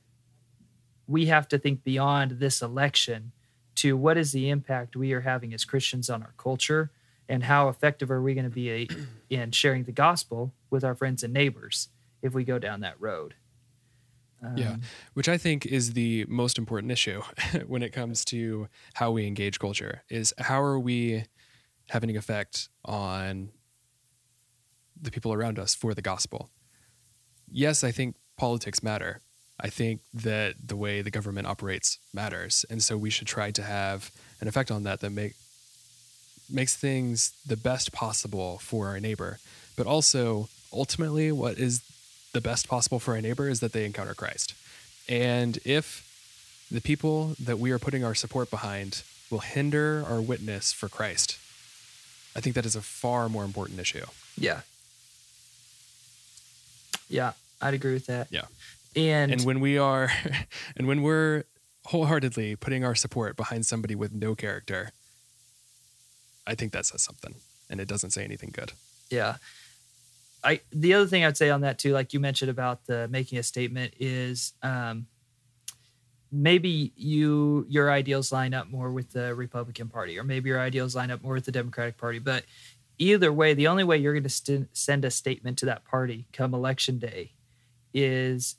[1.06, 3.32] we have to think beyond this election
[3.78, 6.90] to what is the impact we are having as Christians on our culture
[7.28, 8.88] and how effective are we going to be
[9.30, 11.88] in sharing the gospel with our friends and neighbors
[12.22, 13.34] if we go down that road.
[14.42, 14.76] Um, yeah,
[15.14, 17.22] which I think is the most important issue
[17.66, 21.24] when it comes to how we engage culture is how are we
[21.88, 23.50] having an effect on
[25.00, 26.50] the people around us for the gospel.
[27.50, 29.20] Yes, I think politics matter.
[29.60, 33.62] I think that the way the government operates matters, and so we should try to
[33.62, 35.34] have an effect on that that make
[36.50, 39.38] makes things the best possible for our neighbor,
[39.76, 41.82] but also ultimately what is
[42.32, 44.54] the best possible for our neighbor is that they encounter Christ.
[45.08, 46.04] And if
[46.70, 51.38] the people that we are putting our support behind will hinder our witness for Christ,
[52.36, 54.06] I think that is a far more important issue.
[54.36, 54.60] Yeah.
[57.08, 58.28] Yeah, I'd agree with that.
[58.30, 58.44] Yeah.
[58.98, 60.10] And and when we are
[60.76, 61.44] and when we're
[61.86, 64.90] wholeheartedly putting our support behind somebody with no character,
[66.46, 67.36] I think that says something.
[67.70, 68.72] And it doesn't say anything good.
[69.10, 69.36] Yeah.
[70.42, 73.38] I the other thing I'd say on that too, like you mentioned about the making
[73.38, 75.06] a statement, is um,
[76.30, 80.94] maybe you your ideals line up more with the Republican Party, or maybe your ideals
[80.94, 82.18] line up more with the Democratic Party.
[82.18, 82.44] But
[82.98, 86.26] either way, the only way you're going to st- send a statement to that party
[86.32, 87.32] come election day
[87.94, 88.56] is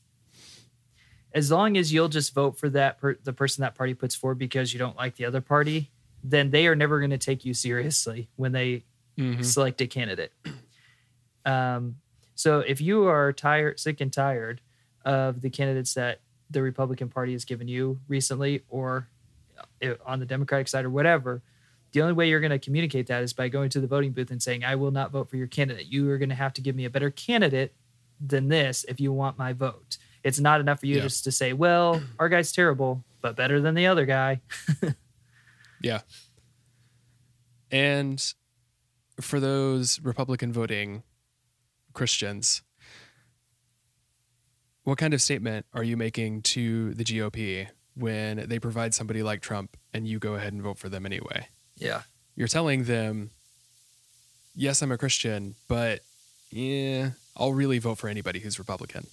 [1.34, 4.40] as long as you'll just vote for that per- the person that party puts forward
[4.40, 5.92] because you don't like the other party,
[6.24, 8.84] then they are never going to take you seriously when they
[9.18, 9.42] mm-hmm.
[9.42, 10.34] select a candidate.
[11.46, 11.96] Um,
[12.36, 14.62] so if you are tired, sick and tired
[15.04, 19.08] of the candidates that the Republican Party has given you recently, or
[19.84, 21.42] uh, on the Democratic side, or whatever,
[21.92, 24.32] the only way you're going to communicate that is by going to the voting booth
[24.32, 25.88] and saying, "I will not vote for your candidate.
[25.88, 27.74] You are going to have to give me a better candidate
[28.20, 31.04] than this if you want my vote." It's not enough for you yeah.
[31.04, 34.42] just to say, "Well, our guy's terrible, but better than the other guy."
[35.82, 36.02] yeah.
[37.72, 38.22] And
[39.22, 41.04] for those Republican voting
[41.94, 42.62] Christians,
[44.84, 49.42] what kind of statement are you making to the GOP when they provide somebody like
[49.42, 51.48] Trump and you go ahead and vote for them anyway?
[51.78, 52.02] Yeah.
[52.36, 53.32] You're telling them,
[54.56, 56.00] yes, I'm a Christian, but
[56.52, 59.08] yeah, I'll really vote for anybody who's Republican.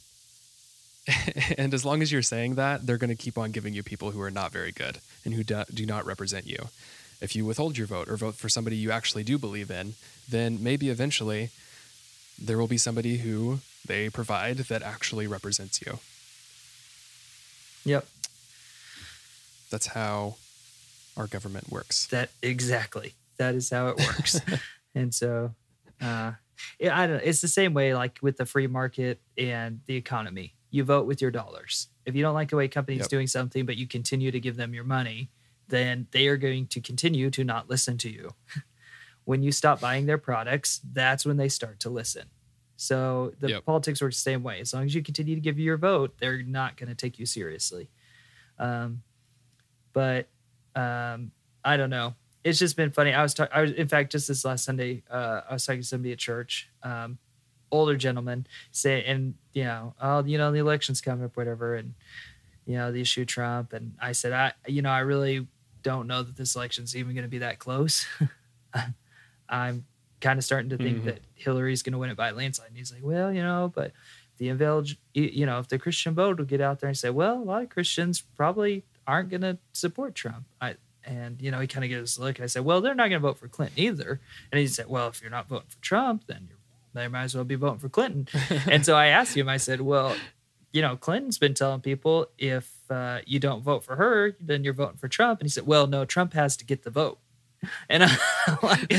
[1.58, 4.10] and as long as you're saying that, they're going to keep on giving you people
[4.10, 6.68] who are not very good and who do, do not represent you.
[7.20, 9.94] If you withhold your vote or vote for somebody you actually do believe in,
[10.28, 11.50] then maybe eventually
[12.38, 15.98] there will be somebody who they provide that actually represents you.
[17.84, 18.06] Yep.
[19.70, 20.36] That's how
[21.16, 22.06] our government works.
[22.08, 23.14] That exactly.
[23.38, 24.40] That is how it works.
[24.94, 25.52] and so
[26.00, 26.32] uh
[26.78, 27.22] yeah, I don't know.
[27.22, 30.55] It's the same way like with the free market and the economy.
[30.70, 31.88] You vote with your dollars.
[32.04, 33.08] If you don't like the way companies yep.
[33.08, 35.30] doing something, but you continue to give them your money,
[35.68, 38.30] then they are going to continue to not listen to you.
[39.24, 42.24] when you stop buying their products, that's when they start to listen.
[42.76, 43.64] So the yep.
[43.64, 44.60] politics works the same way.
[44.60, 47.26] As long as you continue to give your vote, they're not going to take you
[47.26, 47.88] seriously.
[48.58, 49.02] Um,
[49.92, 50.28] but
[50.74, 51.32] um,
[51.64, 52.14] I don't know.
[52.44, 53.12] It's just been funny.
[53.12, 53.52] I was talking.
[53.52, 56.18] I was, in fact, just this last Sunday, uh, I was talking to somebody at
[56.18, 57.18] church, um,
[57.76, 61.94] older gentleman, say, and you know, oh, you know, the election's coming up, whatever, and
[62.66, 65.46] you know, the issue of Trump, and I said, I, you know, I really
[65.82, 68.06] don't know that this election's even going to be that close.
[69.48, 69.84] I'm
[70.20, 71.06] kind of starting to think mm-hmm.
[71.06, 72.68] that Hillary's going to win it by a landslide.
[72.68, 73.92] And he's like, well, you know, but
[74.38, 77.38] the evangel, you know, if the Christian vote will get out there and say, well,
[77.38, 80.44] a lot of Christians probably aren't going to support Trump.
[80.60, 80.74] I,
[81.04, 82.40] And you know, he kind of gives a look.
[82.40, 84.20] I said, "Well, they're not going to vote for Clinton either."
[84.50, 86.55] And he said, "Well, if you're not voting for Trump, then you're,
[86.96, 88.28] they might as well be voting for Clinton."
[88.70, 89.48] and so I asked him.
[89.48, 90.16] I said, "Well,
[90.72, 94.74] you know, Clinton's been telling people if uh, you don't vote for her, then you're
[94.74, 97.18] voting for Trump." And he said, "Well, no, Trump has to get the vote."
[97.88, 98.18] And I'm
[98.62, 98.92] like,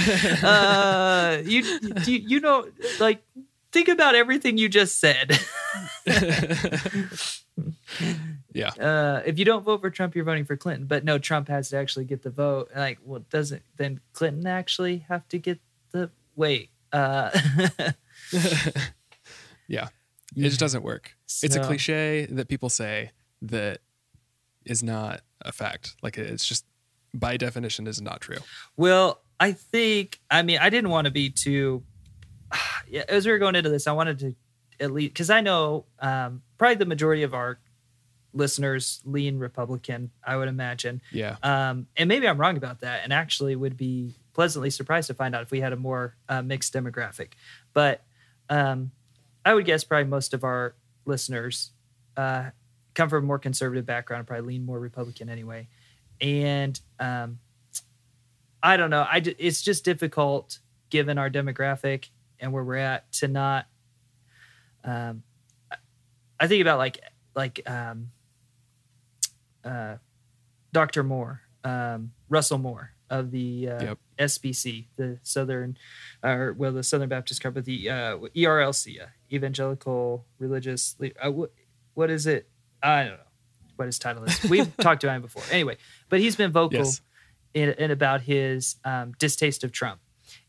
[0.44, 1.64] uh, you,
[2.06, 2.68] you, you know,
[3.00, 3.22] like,
[3.72, 5.38] think about everything you just said.
[8.54, 8.70] yeah.
[8.70, 10.88] Uh, if you don't vote for Trump, you're voting for Clinton.
[10.88, 12.72] But no, Trump has to actually get the vote.
[12.76, 15.60] Like, well, doesn't then Clinton actually have to get
[15.92, 16.70] the wait?
[16.94, 17.30] Uh,
[19.68, 19.88] yeah.
[20.36, 21.16] It just doesn't work.
[21.42, 23.12] It's a cliche that people say
[23.42, 23.80] that
[24.66, 25.96] is not a fact.
[26.04, 26.66] Like it's just
[27.14, 28.38] by definition is not true.
[28.76, 31.84] Well, I think I mean I didn't want to be too.
[32.90, 34.36] Yeah, as we were going into this, I wanted to
[34.80, 37.60] at least because I know um, probably the majority of our
[38.34, 40.12] listeners lean Republican.
[40.24, 41.36] I would imagine, Yeah.
[41.44, 45.34] um, and maybe I'm wrong about that, and actually would be pleasantly surprised to find
[45.34, 47.30] out if we had a more uh, mixed demographic.
[47.74, 48.04] But
[48.52, 48.92] um,
[49.44, 50.76] I would guess probably most of our
[51.06, 51.72] listeners
[52.16, 52.52] uh,
[52.94, 55.68] come from a more conservative background, probably lean more Republican anyway.
[56.22, 57.40] And um,
[58.62, 59.02] I don't know.
[59.02, 60.60] I it's just difficult
[60.92, 62.10] given our demographic
[62.40, 63.66] and where we're at to not.
[64.84, 65.24] Um,
[66.40, 67.00] I- think about like
[67.36, 68.12] like um,
[69.66, 69.96] uh,
[70.74, 71.04] Dr.
[71.04, 73.98] Moore, um, Russell Moore of the uh, Yep.
[74.20, 75.78] SBC, the Southern,
[76.24, 80.96] or well, the Southern Baptist but the uh, ERLC, uh, Evangelical Religious.
[81.24, 81.52] Uh, what,
[81.94, 82.48] what is it?
[82.84, 83.20] I don't know
[83.76, 84.44] what his title is.
[84.50, 85.44] We've talked to him before.
[85.52, 85.78] Anyway,
[86.10, 87.02] but he's been vocal Yes.
[87.54, 90.00] in, in about his um, distaste of Trump,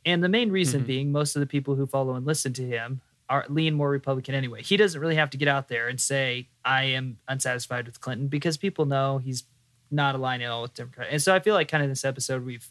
[0.04, 0.86] and the main reason Mhm.
[0.86, 3.00] being most of the people who follow and listen to him
[3.30, 4.62] are lean more Republican anyway.
[4.62, 8.28] He doesn't really have to get out there and say I am unsatisfied with Clinton
[8.28, 9.44] because people know he's
[9.90, 11.08] not aligned at all with Democrat.
[11.10, 12.66] And so I feel like kind of this episode we've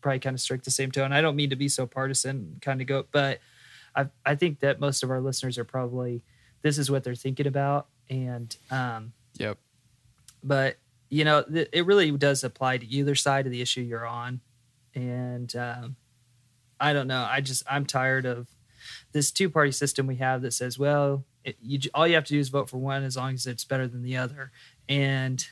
[0.00, 1.12] probably kind of strike the same tone.
[1.12, 3.40] I don't mean to be so partisan, kind of go, but
[3.94, 6.22] I I think that most of our listeners are probably
[6.62, 9.58] this is what they're thinking about, and um, Yep.
[10.42, 10.76] but
[11.08, 14.40] you know th- it really does apply to either side of the issue you're on,
[14.94, 15.96] and um,
[16.80, 17.26] I don't know.
[17.28, 18.48] I just I'm tired of
[19.12, 22.34] this two party system we have that says, well, it, you all you have to
[22.34, 24.50] do is vote for one as long as it's better than the other,
[24.88, 25.44] and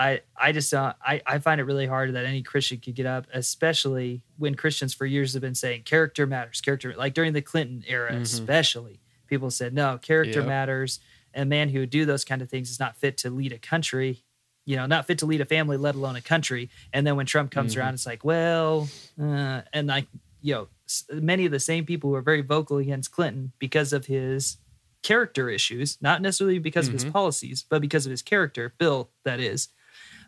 [0.00, 3.06] I I just don't I I find it really hard that any Christian could get
[3.06, 7.42] up, especially when Christians for years have been saying character matters, character like during the
[7.42, 8.22] Clinton era, Mhm.
[8.22, 10.48] especially people said no, character Yep.
[10.48, 11.00] matters.
[11.34, 13.52] And a man who would do those kind of things is not fit to lead
[13.52, 14.24] a country,
[14.64, 16.70] you know, not fit to lead a family, let alone a country.
[16.92, 17.78] And then when Trump comes Mhm.
[17.78, 20.08] around, it's like, well, uh, and like
[20.42, 20.68] you know,
[21.12, 24.56] many of the same people who are very vocal against Clinton because of his
[25.02, 27.12] character issues, not necessarily because of his Mhm.
[27.12, 29.68] policies, but because of his character, Bill, that is,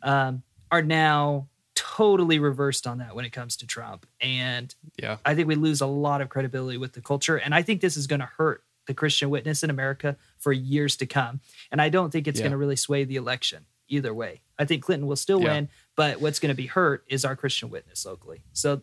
[0.03, 4.07] um, are now totally reversed on that when it comes to Trump.
[4.21, 5.17] And Yeah.
[5.25, 7.37] I think we lose a lot of credibility with the culture.
[7.37, 10.97] And I think this is going to hurt the Christian witness in America for years
[10.97, 11.41] to come.
[11.71, 12.45] And I don't think it's Yeah.
[12.45, 14.43] going to really sway the election either way.
[14.59, 15.53] I think Clinton will still Yeah.
[15.53, 18.43] win, but what's going to be hurt is our Christian witness locally.
[18.53, 18.83] So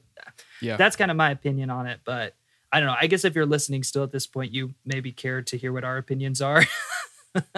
[0.62, 0.78] Yeah.
[0.78, 2.00] that's kind of my opinion on it.
[2.06, 2.36] But
[2.72, 2.96] I don't know.
[3.00, 5.84] I guess if you're listening still at this point, you maybe care to hear what
[5.84, 6.64] our opinions are.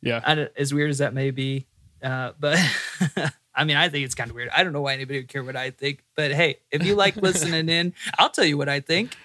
[0.00, 0.20] yeah.
[0.34, 1.66] Don't- as weird as that may be.
[2.02, 2.58] Uh, but
[3.54, 4.48] I mean, I think it's kind of weird.
[4.54, 6.02] I don't know why anybody would care what I think.
[6.16, 9.16] But hey, if you like listening in, I'll tell you what I think.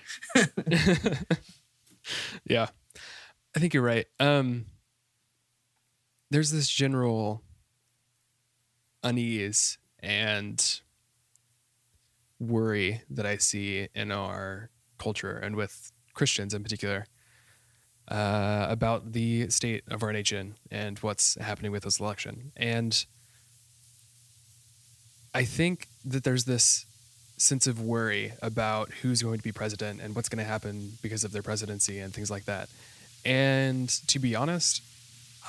[2.46, 2.68] yeah.
[3.56, 4.06] I think you're right.
[4.20, 4.66] Um
[6.30, 7.42] there's this general
[9.02, 10.82] unease and
[12.40, 17.06] worry that I see in our culture and with Christians in particular
[18.08, 22.52] uh, about the state of our nation and what's happening with this election.
[22.56, 23.06] And
[25.34, 26.86] I think that there's this
[27.38, 31.24] sense of worry about who's going to be president and what's going to happen because
[31.24, 32.70] of their presidency and things like that.
[33.24, 34.82] And to be honest,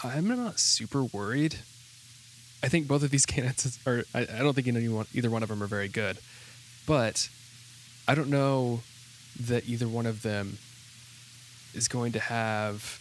[0.05, 1.57] I'm not super worried.
[2.63, 4.05] I think both of these candidates are.
[4.15, 6.19] I, I don't think anyone, either one of them are very good,
[6.87, 7.29] but
[8.07, 8.81] I don't know
[9.41, 10.59] that either one of them
[11.79, 13.01] is going to have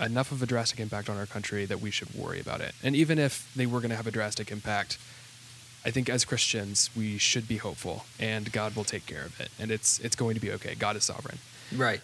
[0.00, 2.74] enough of a drastic impact on our country that we should worry about it.
[2.82, 4.98] And even if they were going to have a drastic impact,
[5.84, 9.50] I think as Christians we should be hopeful, and God will take care of it,
[9.58, 10.74] and it's it's going to be okay.
[10.74, 11.38] God is sovereign.
[11.74, 12.00] Right.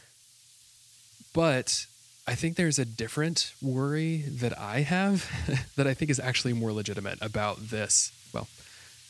[1.32, 1.86] But
[2.26, 5.28] I think there's a different worry that I have
[5.76, 8.12] that I think is actually more legitimate about this.
[8.32, 8.48] Well,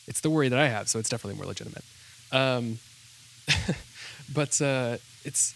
[0.07, 1.85] it's the worry that I have, so it's definitely more legitimate.
[2.31, 2.79] Um,
[4.35, 5.55] but uh, it's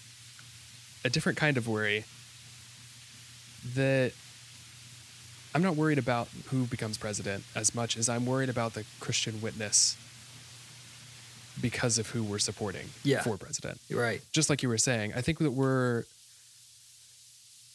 [1.04, 2.04] a different kind of worry
[3.74, 4.12] that
[5.54, 9.40] I'm not worried about who becomes president as much as I'm worried about the Christian
[9.40, 9.96] witness
[11.60, 13.22] because of who we're supporting Yeah.
[13.22, 13.78] for president.
[13.90, 14.22] Right.
[14.32, 16.04] Just like you were saying, I think that we're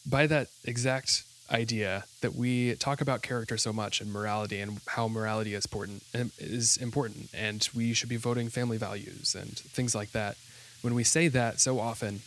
[0.08, 5.08] by that exact idea that we talk about character so much and morality and how
[5.08, 6.02] morality is important
[6.38, 10.36] is important and we should be voting family values and things like that.
[10.82, 12.20] When we say that so often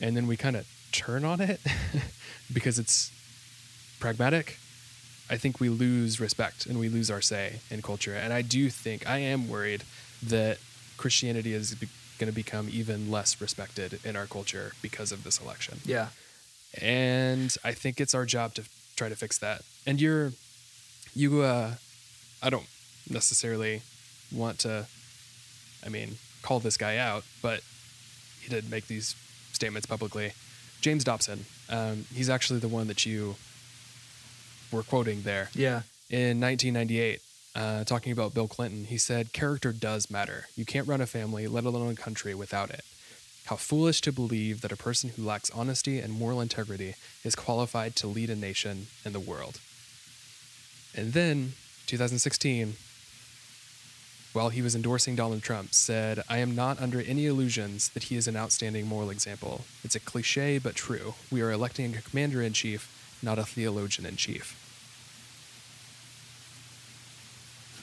[0.00, 1.60] and then we kind of turn on it
[2.52, 3.10] because it's
[4.00, 4.58] pragmatic,
[5.28, 8.14] I think we lose respect and we lose our say in culture.
[8.14, 9.82] And I do think I am worried
[10.22, 10.58] that
[10.96, 11.88] Christianity is be-
[12.18, 15.80] going to become even less respected in our culture because of this election.
[15.84, 16.08] Yeah.
[16.80, 18.64] And I think it's our job to
[18.96, 19.62] try to fix that.
[19.86, 20.32] And you're,
[21.14, 21.74] you, uh,
[22.42, 22.66] I don't
[23.10, 23.82] necessarily
[24.32, 24.86] want to,
[25.84, 27.60] I mean, call this guy out, but
[28.40, 29.14] he did make these
[29.56, 30.32] statements publicly.
[30.80, 33.34] James Dobson, um, he's actually the one that you
[34.70, 35.82] were quoting there Yeah.
[36.10, 37.20] in 1998,
[37.54, 40.46] uh, talking about Bill Clinton, he said, Character does matter.
[40.56, 42.84] You can't run a family, let alone a country, without it.
[43.46, 46.94] How foolish to believe that a person who lacks honesty and moral integrity
[47.24, 49.60] is qualified to lead a nation and the world.
[50.94, 51.52] And then,
[51.86, 52.76] 2016,
[54.36, 58.16] while he was endorsing Donald Trump, said, I am not under any illusions that he
[58.16, 59.64] is an outstanding moral example.
[59.82, 61.14] It's a cliche, but true.
[61.30, 64.54] We are electing a commander in chief, not a theologian in chief.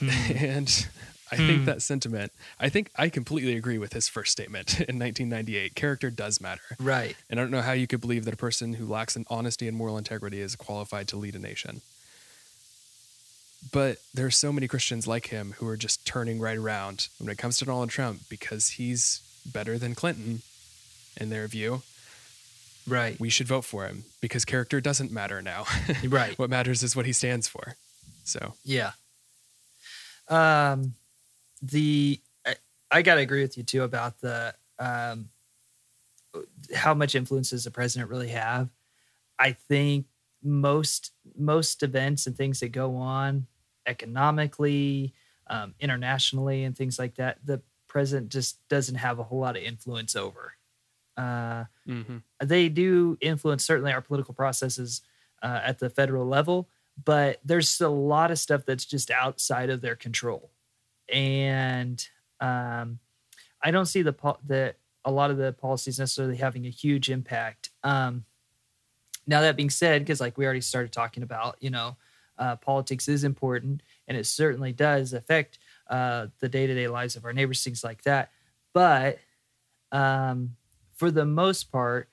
[0.00, 0.86] and
[1.32, 1.64] I think Hmm.
[1.64, 2.30] that sentiment,
[2.60, 5.74] I think I completely agree with his first statement in 1998.
[5.74, 6.62] Character does matter.
[6.78, 7.16] Right.
[7.28, 9.66] And I don't know how you could believe that a person who lacks an honesty
[9.66, 11.80] and moral integrity is qualified to lead a nation.
[13.72, 17.30] But there are so many Christians like him who are just turning right around when
[17.30, 20.42] it comes to Donald Trump because he's better than Clinton
[21.16, 21.82] in their view.
[22.86, 23.18] Right.
[23.18, 25.64] We should vote for him because character doesn't matter now.
[26.08, 26.38] right.
[26.38, 27.76] what matters is what he stands for.
[28.24, 28.92] So, Yeah.
[30.28, 30.94] Um,
[31.60, 32.54] the I,
[32.90, 35.28] I gotta agree with you too about the um,
[36.74, 38.70] how much influence does the president really have?
[39.38, 40.06] I think
[40.42, 43.46] most most events and things that go on
[43.86, 45.14] economically,
[45.48, 49.62] um, internationally, and things like that, the president just doesn't have a whole lot of
[49.62, 50.54] influence over.
[51.16, 52.22] Uh, mhm.
[52.42, 55.02] they do influence certainly our political processes
[55.42, 56.68] uh, at the federal level,
[57.04, 60.50] but there's a lot of stuff that's just outside of their control,
[61.08, 62.08] and
[62.40, 62.98] um,
[63.62, 64.14] I don't see the
[64.44, 64.74] the
[65.04, 67.70] a lot of the policies necessarily having a huge impact.
[67.82, 68.24] Um,
[69.26, 71.96] now that being said, because like we already started talking about, you know,
[72.38, 75.58] uh, politics is important, and it certainly does affect
[75.88, 78.30] uh, the day to day lives of our neighbors, things like that.
[78.72, 79.18] But
[79.92, 80.56] um,
[80.94, 82.08] for the most part,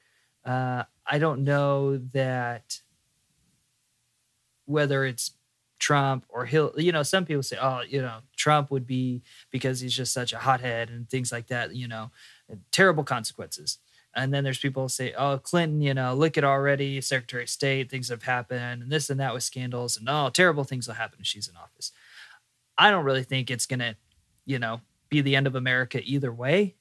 [0.45, 2.79] uh, I don't know that
[4.65, 5.31] whether it's
[5.79, 9.79] Trump or Hill, you know, some people say, oh, you know, Trump would be because
[9.79, 12.11] he's just such a hothead and things like that, you know,
[12.71, 13.79] terrible consequences.
[14.13, 17.89] And then there's people say, oh, Clinton, you know, look at already Secretary of State,
[17.89, 21.19] things have happened and this and that with scandals and oh, terrible things will happen
[21.21, 21.91] if she's in office.
[22.77, 23.95] I don't really think it's going to,
[24.45, 26.75] you know, be the end of America either way.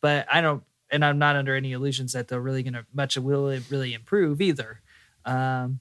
[0.00, 3.16] But I don't, and I'm not under any illusions that they're really going to much
[3.16, 4.80] will it really improve either.
[5.24, 5.80] Um,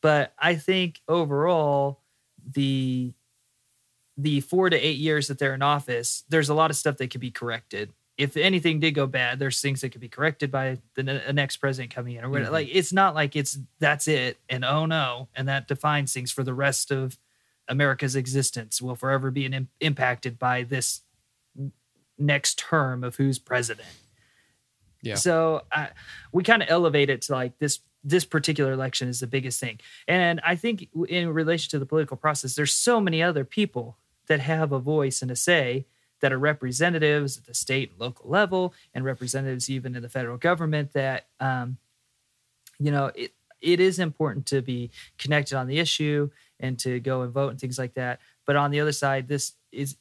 [0.00, 2.00] but I think overall,
[2.50, 3.14] the
[4.16, 7.10] the four to eight years that they're in office, there's a lot of stuff that
[7.10, 7.92] could be corrected.
[8.18, 11.58] If anything did go bad, there's things that could be corrected by the ne- next
[11.58, 12.50] president coming in, or whatever.
[12.50, 12.54] Mhm.
[12.54, 16.42] Like it's not like it's that's it, and oh no, and that defines things for
[16.42, 17.16] the rest of
[17.68, 18.82] America's existence.
[18.82, 21.02] Will forever be an Im- impacted by this
[22.18, 23.88] next term of who's president.
[25.00, 25.14] Yeah.
[25.14, 25.90] So I,
[26.32, 29.78] we kind of elevate it to like this this particular election is the biggest thing.
[30.06, 33.96] And I think in relation to the political process, there's so many other people
[34.28, 35.86] that have a voice and a say
[36.20, 40.36] that are representatives at the state and local level and representatives even in the federal
[40.36, 41.78] government that um,
[42.78, 47.22] you know it, it is important to be connected on the issue and to go
[47.22, 48.20] and vote and things like that.
[48.46, 49.96] But on the other side this is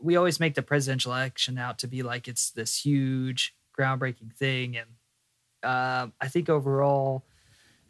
[0.00, 4.76] we always make the presidential election out to be like it's this huge groundbreaking thing.
[4.76, 4.88] And
[5.64, 7.24] um, i think overall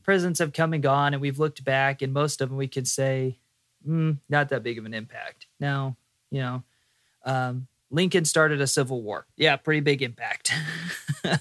[0.04, 2.86] presidents have come and gone and we've looked back and most of them we could
[2.86, 3.38] say
[3.86, 5.46] mm, not that big of an impact.
[5.60, 5.96] Now
[6.30, 6.62] you know
[7.24, 9.26] um, lincoln started a civil war.
[9.36, 10.52] Yeah pretty big impact.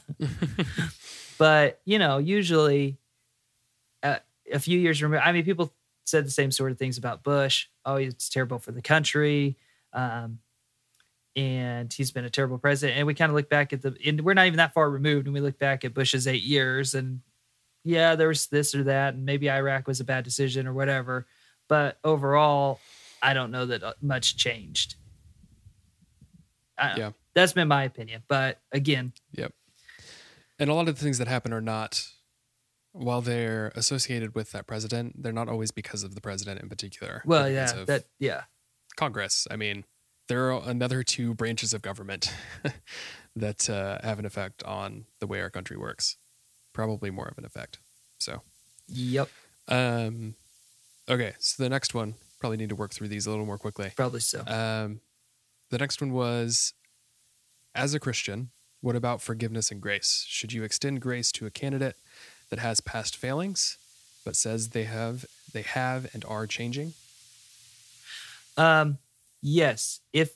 [1.37, 2.97] But you know usually
[4.01, 4.19] uh,
[4.51, 5.73] a few years removed i mean people
[6.05, 7.67] said the same sort of things about bush.
[7.85, 9.57] Oh it's terrible for the country.
[9.93, 10.39] Um,
[11.35, 12.97] and he's been a terrible president.
[12.97, 15.25] And we kind of look back at the and we're not even that far removed
[15.25, 17.21] and we look back at bush's eight years and
[17.83, 21.25] yeah, there was this or that, and maybe Iraq was a bad decision or whatever.
[21.67, 22.79] But overall,
[23.21, 24.95] I don't know that uh, much changed.
[26.79, 27.11] Yeah.
[27.33, 28.23] That's been my opinion.
[28.27, 29.53] But again, Yep.
[30.59, 32.07] And a lot of the things that happen are not,
[32.91, 37.23] while they're associated with that president, they're not always because of the president in particular.
[37.25, 38.43] well, yeah, that, yeah.
[38.95, 39.47] Congress.
[39.49, 39.83] I mean,
[40.27, 42.31] there are another two branches of government
[43.35, 46.17] that uh, have an effect on the way our country works.
[46.71, 47.79] Probably more of an effect.
[48.19, 48.41] So,
[48.87, 49.29] Yep.
[49.67, 50.35] um,
[51.09, 51.33] okay.
[51.39, 53.91] So the next one probably need to work through these a little more quickly.
[53.95, 54.43] Probably so.
[54.45, 55.01] Um,
[55.73, 56.75] the next one was
[57.73, 58.51] as a Christian,
[58.81, 60.23] what about forgiveness and grace?
[60.29, 61.95] Should you extend grace to a candidate
[62.51, 63.79] that has past failings
[64.23, 66.93] but says they have they have and are changing?
[68.55, 68.99] Um,
[69.41, 70.35] yes, if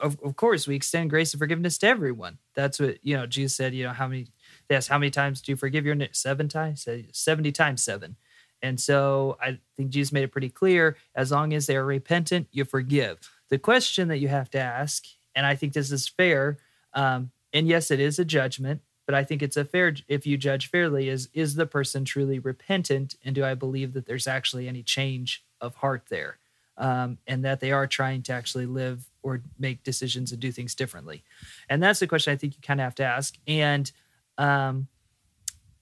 [0.00, 2.38] of, of course we extend grace and forgiveness to everyone.
[2.54, 3.26] That's what you know.
[3.26, 4.28] Jesus said, you know, how many?
[4.68, 5.96] They asked, how many times do you forgive your?
[6.12, 8.16] Seven times, Say, seventy times seven.
[8.62, 12.48] And so I think Jesus made it pretty clear: as long as they are repentant,
[12.52, 13.18] you forgive.
[13.52, 15.04] The question that you have to ask,
[15.36, 16.56] and I think this is fair,
[16.94, 20.38] um, and yes, it is a judgment, but I think it's a fair if you
[20.38, 21.10] judge fairly.
[21.10, 25.44] Is is the person truly repentant, and do I believe that there's actually any change
[25.60, 26.38] of heart there?
[26.76, 30.74] um, and that they are trying to actually live or make decisions and do things
[30.74, 31.22] differently.
[31.68, 33.36] And that's the question I think you kind of have to ask.
[33.46, 33.90] And
[34.38, 34.88] um,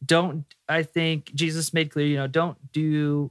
[0.04, 3.30] don't, I think Jesus made clear, you know, don't do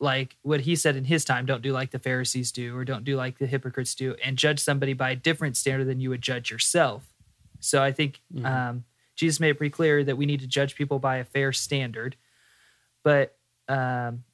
[0.00, 3.04] like what he said in his time, don't do like the Pharisees do, or don't
[3.04, 6.22] do like the hypocrites do, and judge somebody by a different standard than you would
[6.22, 7.12] judge yourself.
[7.60, 8.44] So I think Mhm.
[8.44, 8.84] um,
[9.16, 12.16] Jesus made it pretty clear that we need to judge people by a fair standard.
[13.02, 13.36] But
[13.68, 14.24] um,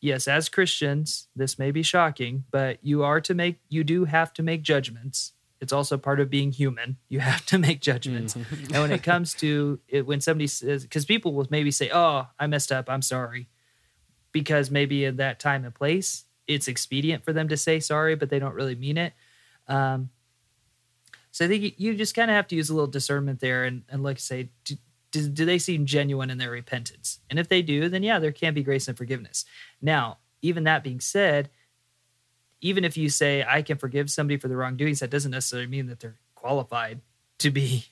[0.00, 4.32] yes, as Christians, this may be shocking, but you are to make, you do have
[4.34, 5.32] to make judgments.
[5.60, 6.98] It's also part of being human.
[7.08, 8.34] You have to make judgments.
[8.34, 8.64] Mhm.
[8.74, 12.28] and when it comes to it, when somebody says, because people will maybe say, "Oh,
[12.38, 12.88] I messed up.
[12.90, 13.48] I'm sorry,"
[14.36, 18.28] because maybe in that time and place, it's expedient for them to say sorry, but
[18.28, 19.14] they don't really mean it.
[19.66, 20.10] Um,
[21.30, 23.82] so I think you- just kind of have to use a little discernment there, and
[23.88, 24.74] and like say, do,
[25.10, 27.20] do, do they seem genuine in their repentance?
[27.30, 29.46] And if they do, then yeah, there can be grace and forgiveness.
[29.80, 31.48] Now, even that being said,
[32.60, 35.86] even if you say I can forgive somebody for the wrongdoings, that doesn't necessarily mean
[35.86, 37.00] that they're qualified
[37.38, 37.86] to be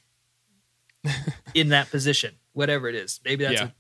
[1.55, 3.21] in that position, whatever it is.
[3.25, 3.69] Maybe that's Yeah.
[3.69, 3.73] a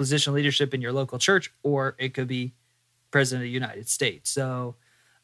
[0.00, 2.54] position leadership in your local church, or it could be
[3.10, 4.30] president of the United States.
[4.30, 4.76] So,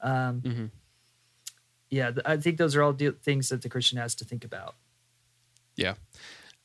[0.03, 0.71] um, Mhm.
[1.89, 4.77] yeah, I think those are all de- things that the Christian has to think about.
[5.77, 5.95] Yeah.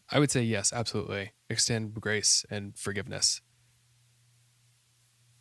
[0.09, 1.31] I would say yes, absolutely.
[1.49, 3.39] Extend grace and forgiveness.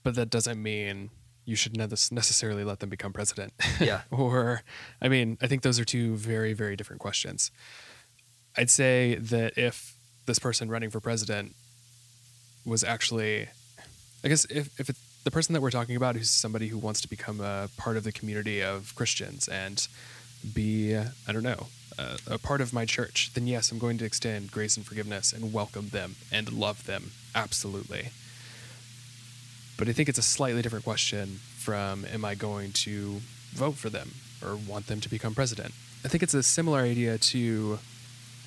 [0.05, 1.11] But that doesn't mean
[1.45, 3.53] you should ne- necessarily let them become president.
[3.81, 4.03] Yeah.
[4.13, 4.63] or,
[5.03, 7.51] I mean, I think those are two very, very different questions.
[8.57, 9.97] I'd say that if
[10.27, 11.57] this person running for president
[12.65, 13.49] was actually,
[14.25, 14.91] I guess, if, if
[15.25, 18.05] the person that we're talking about who's somebody who wants to become a part of
[18.05, 19.87] the community of Christians and
[20.55, 21.67] be, I don't know,
[21.99, 25.33] a, a part of my church, then yes, I'm going to extend grace and forgiveness
[25.33, 27.13] and welcome them and love them.
[27.35, 28.09] Absolutely.
[29.77, 33.21] But I think it's a slightly different question from am I going to
[33.53, 35.73] vote for them or want them to become president?
[36.05, 37.79] I think it's a similar idea to,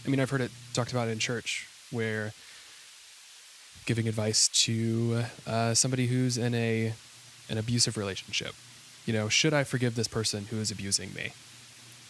[0.05, 2.33] I mean, I've heard it talked about in church where
[3.85, 6.93] giving advice to uh, somebody who's in a
[7.49, 8.53] an abusive relationship.
[9.05, 11.33] You know, should I forgive this person who is abusing me?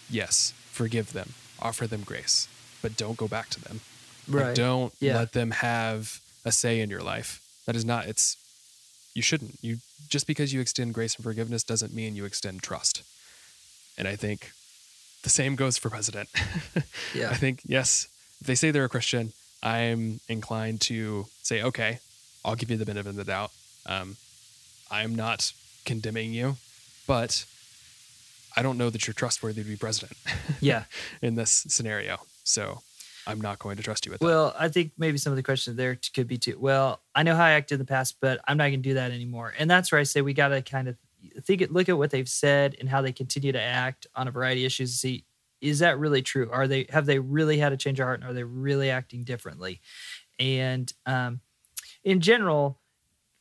[0.10, 2.48] Yes, forgive them, offer them grace,
[2.82, 3.82] but don't go back to them.
[4.28, 4.56] Like, Right.
[4.56, 5.18] don't Yeah.
[5.18, 7.42] let them have a say in your life.
[7.66, 8.06] That is not.
[8.08, 8.38] It's
[9.16, 9.58] you shouldn't.
[9.62, 13.02] You just because you extend grace and forgiveness doesn't mean you extend trust.
[13.98, 14.52] And I think
[15.24, 16.30] the same goes for president.
[17.16, 17.30] Yeah.
[17.30, 18.08] I think yes,
[18.42, 19.34] if they say they're a Christian,
[19.64, 22.00] I'm inclined to say, okay,
[22.44, 23.52] I'll give you the benefit of the doubt.
[23.86, 24.18] Um,
[24.92, 25.52] I'm not
[25.86, 26.58] condemning you,
[27.08, 27.46] but
[28.56, 30.18] I don't know that you're trustworthy to be president
[30.62, 30.84] Yeah.
[31.22, 32.18] in this scenario.
[32.44, 32.82] So
[33.26, 34.26] I'm not going to trust you with that.
[34.26, 36.58] Well, I think maybe some of the questions there could be too.
[36.60, 38.96] Well, I know how I acted in the past, but I'm not going to do
[38.96, 39.54] that anymore.
[39.58, 40.98] And that's where I say we got to kind of
[41.46, 44.64] think, look at what they've said and how they continue to act on a variety
[44.64, 44.94] of issues.
[44.96, 45.24] See,
[45.64, 46.50] is that really true?
[46.52, 49.24] Are they have they really had a change of heart, and are they really acting
[49.24, 49.82] differently?
[50.40, 51.40] And um,
[52.04, 52.80] in general,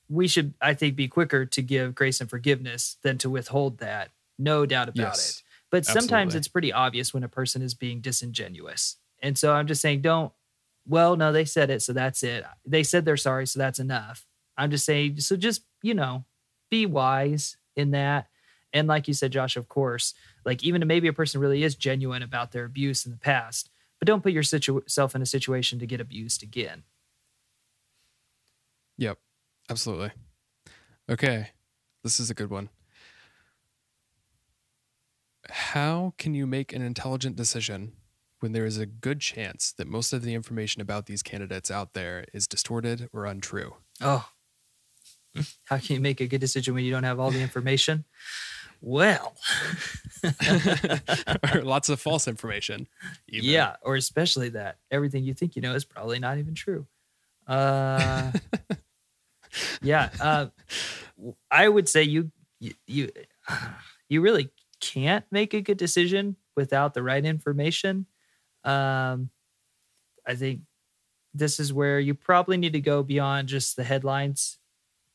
[0.09, 4.11] we should, I think, be quicker to give grace and forgiveness than to withhold that.
[4.39, 5.43] No doubt about Yes, it.
[5.71, 6.39] But sometimes absolutely.
[6.39, 8.99] it's pretty obvious when a person is being disingenuous.
[9.21, 10.33] And so I'm just saying, don't,
[10.87, 11.81] well, no, they said it.
[11.81, 12.45] So that's it.
[12.67, 13.47] They said they're sorry.
[13.47, 14.27] So that's enough.
[14.57, 16.25] I'm just saying, so just, you know,
[16.71, 18.27] be wise in that.
[18.73, 20.15] And like you said, Josh, of course,
[20.45, 24.07] like even maybe a person really is genuine about their abuse in the past, but
[24.07, 26.85] don't put yourself in a situation to get abused again.
[28.99, 29.19] Yep,
[29.71, 30.13] absolutely.
[31.09, 31.51] Okay,
[32.03, 32.69] this is a good one.
[35.49, 37.93] How can you make an intelligent decision
[38.41, 41.95] when there is a good chance that most of the information about these candidates out
[41.95, 43.77] there is distorted or untrue?
[44.01, 44.29] Oh,
[45.65, 48.05] how can you make a good decision when you don't have all the information?
[48.85, 49.37] Well,
[51.55, 52.89] or lots of false information.
[53.29, 53.49] Even.
[53.49, 56.89] yeah, or especially that everything you think you know is probably not even true.
[57.47, 58.33] Uh,
[59.83, 60.47] yeah, uh,
[61.49, 63.09] I would say you you
[64.09, 68.07] you, really can't make a good decision without the right information.
[68.65, 69.31] Um,
[70.27, 70.63] I think
[71.33, 74.59] this is where you probably need to go beyond just the headlines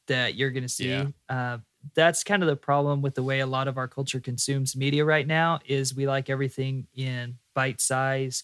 [0.07, 0.89] that you're going to see.
[0.89, 1.07] Yeah.
[1.27, 1.57] Uh,
[1.95, 5.05] that's kind of the problem with the way a lot of our culture consumes media
[5.05, 8.43] right now is we like everything in bite size,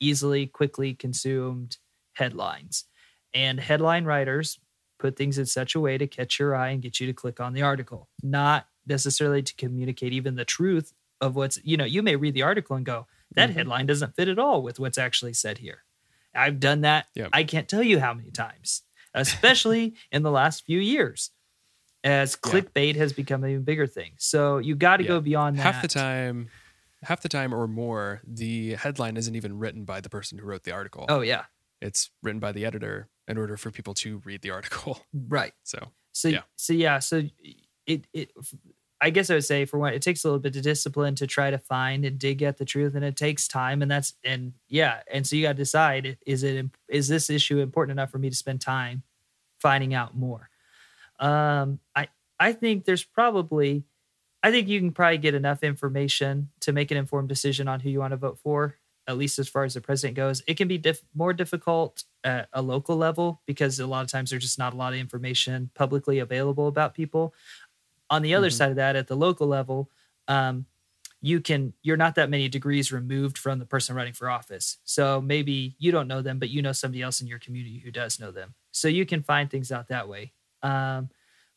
[0.00, 1.76] easily, quickly consumed
[2.14, 2.84] headlines.
[3.34, 4.58] And headline writers
[4.98, 7.40] put things in such a way to catch your eye and get you to click
[7.40, 12.02] on the article, not necessarily to communicate even the truth of what's, you know, you
[12.02, 13.54] may read the article and go, that Mhm.
[13.54, 15.84] headline doesn't fit at all with what's actually said here.
[16.34, 17.06] I've done that.
[17.14, 17.30] Yep.
[17.32, 18.82] I can't tell you how many times,
[19.14, 21.30] especially in the last few years,
[22.04, 22.50] as Yeah.
[22.52, 24.12] clickbait has become an even bigger thing.
[24.18, 25.08] So you got to Yeah.
[25.08, 25.62] go beyond that.
[25.62, 26.48] half the time
[27.04, 30.62] half the time or more the headline isn't even written by the person who wrote
[30.62, 31.44] the article Oh yeah,
[31.80, 35.52] it's written by the editor in order for people to read the article right.
[35.64, 36.42] so So Yeah.
[36.56, 37.22] so yeah, so
[37.86, 38.30] it it
[39.00, 41.26] I guess I would say for one, it takes a little bit of discipline to
[41.26, 44.52] try to find and dig at the truth, and it takes time, and that's and
[44.68, 48.18] yeah, and so you got to decide is it is this issue important enough for
[48.18, 49.02] me to spend time
[49.58, 50.50] finding out more.
[51.22, 52.08] Um, I
[52.40, 53.84] I think there's probably
[54.42, 57.90] I think you can probably get enough information to make an informed decision on who
[57.90, 58.76] you want to vote for.
[59.08, 62.48] At least as far as the president goes, it can be diff- more difficult at
[62.52, 65.70] a local level because a lot of times there's just not a lot of information
[65.74, 67.34] publicly available about people.
[68.10, 68.52] On the other Mhm.
[68.52, 69.90] side of that, at the local level,
[70.28, 70.66] um,
[71.22, 74.78] you can you're not that many degrees removed from the person running for office.
[74.84, 77.90] So maybe you don't know them, but you know somebody else in your community who
[77.92, 78.54] does know them.
[78.72, 80.32] So you can find things out that way.
[80.62, 81.10] Um,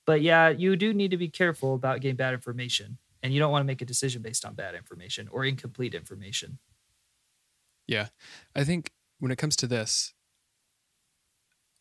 [0.05, 3.51] but yeah, you do need to be careful about getting bad information, and you don't
[3.51, 6.59] want to make a decision based on bad information or incomplete information.
[7.87, 8.07] yeah
[8.55, 10.13] i think when it comes to this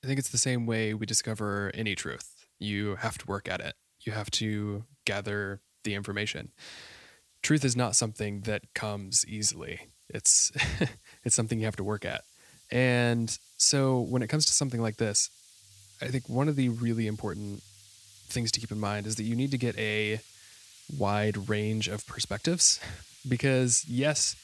[0.02, 2.46] i think it's the same way we discover any truth.
[2.58, 3.74] You have to work at it.
[4.00, 6.52] You have to gather the information.
[7.42, 9.88] Truth is not something that comes easily.
[10.08, 10.52] It's
[11.24, 12.24] it's something you have to work at.
[12.70, 15.30] And so when it comes to something like this
[16.02, 17.62] i think one of the really important
[18.28, 20.20] things to keep in mind is that you need to get a
[20.98, 22.80] wide range of perspectives
[23.28, 24.36] because yes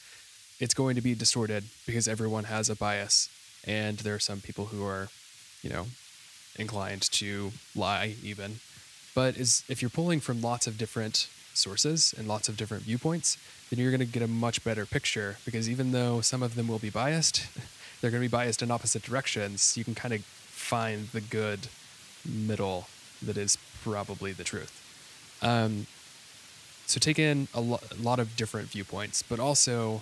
[0.59, 3.29] it's going to be distorted because everyone has a bias
[3.65, 5.09] and there are some people who are
[5.63, 5.87] you know
[6.57, 8.59] inclined to lie even.
[9.13, 13.37] But is if you're pulling from lots of different sources and lots of different viewpoints
[13.69, 16.67] then you're going to get a much better picture because even though some of them
[16.69, 17.45] will be biased
[17.99, 20.23] they're going to be biased in opposite directions you can kind of
[20.61, 21.67] find the good
[22.25, 22.87] middle
[23.21, 24.77] that is probably the truth
[25.41, 25.87] um,
[26.85, 30.01] so take in a, lo- a lot of different viewpoints but also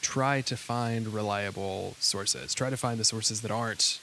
[0.00, 2.54] try to find reliable sources.
[2.54, 4.00] Try to find the sources that aren't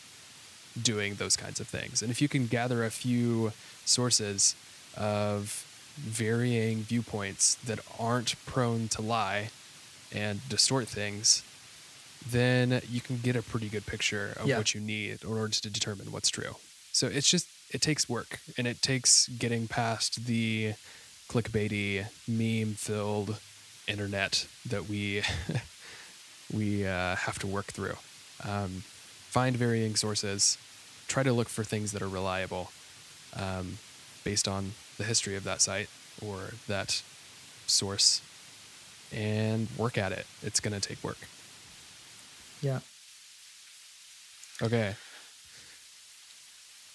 [0.82, 2.02] doing those kinds of things.
[2.02, 3.52] And if you can gather a few
[3.86, 4.56] sources
[4.96, 5.66] of
[5.98, 9.50] varying viewpoints that aren't prone to lie
[10.14, 11.44] and distort things,
[12.32, 14.58] then you can get a pretty good picture of Yeah.
[14.58, 16.56] what you need in order to determine what's true.
[16.92, 20.74] So it's just, it takes work and it takes getting past the
[21.30, 23.38] clickbaity, meme filled
[23.88, 25.22] internet that we
[26.54, 27.98] we uh, have to work through.
[28.48, 28.84] Um,
[29.30, 30.58] find varying sources.
[31.08, 32.72] Try to look for things that are reliable,
[33.36, 33.78] um,
[34.24, 35.90] based on the history of that site
[36.26, 37.02] or that
[37.66, 38.22] source,
[39.14, 40.26] and work at it.
[40.42, 41.18] It's going to take work.
[42.62, 42.80] Yeah.
[44.62, 44.96] Okay.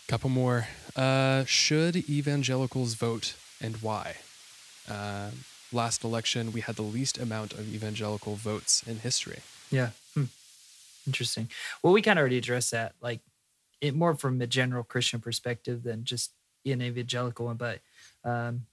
[0.09, 0.67] Couple more.
[0.97, 4.17] Uh, should evangelicals vote and why?
[4.89, 5.31] Uh,
[5.73, 9.41] last election, we had the least amount of evangelical votes in history.
[9.71, 9.91] Yeah.
[10.15, 10.25] Hmm.
[11.07, 11.49] Interesting.
[11.83, 13.21] Well, we kind of already addressed that, like
[13.81, 16.33] it more from a general Christian perspective than just
[16.65, 17.57] an evangelical one.
[17.57, 17.81] But
[18.25, 18.67] um,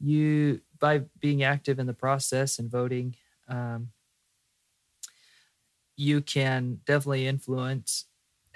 [0.00, 3.16] you, by being active in the process and voting,
[3.48, 3.88] um,
[6.00, 8.06] you can definitely influence,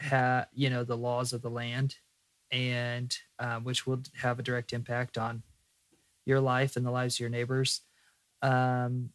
[0.00, 1.96] ha- you know, the laws of the land,
[2.50, 5.42] and um, which will have a direct impact on
[6.24, 7.82] your life and the lives of your neighbors.
[8.40, 9.10] Um,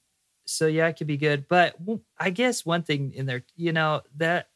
[0.45, 1.47] so yeah, it could be good.
[1.47, 1.75] But
[2.19, 4.49] I guess one thing in there, you know, that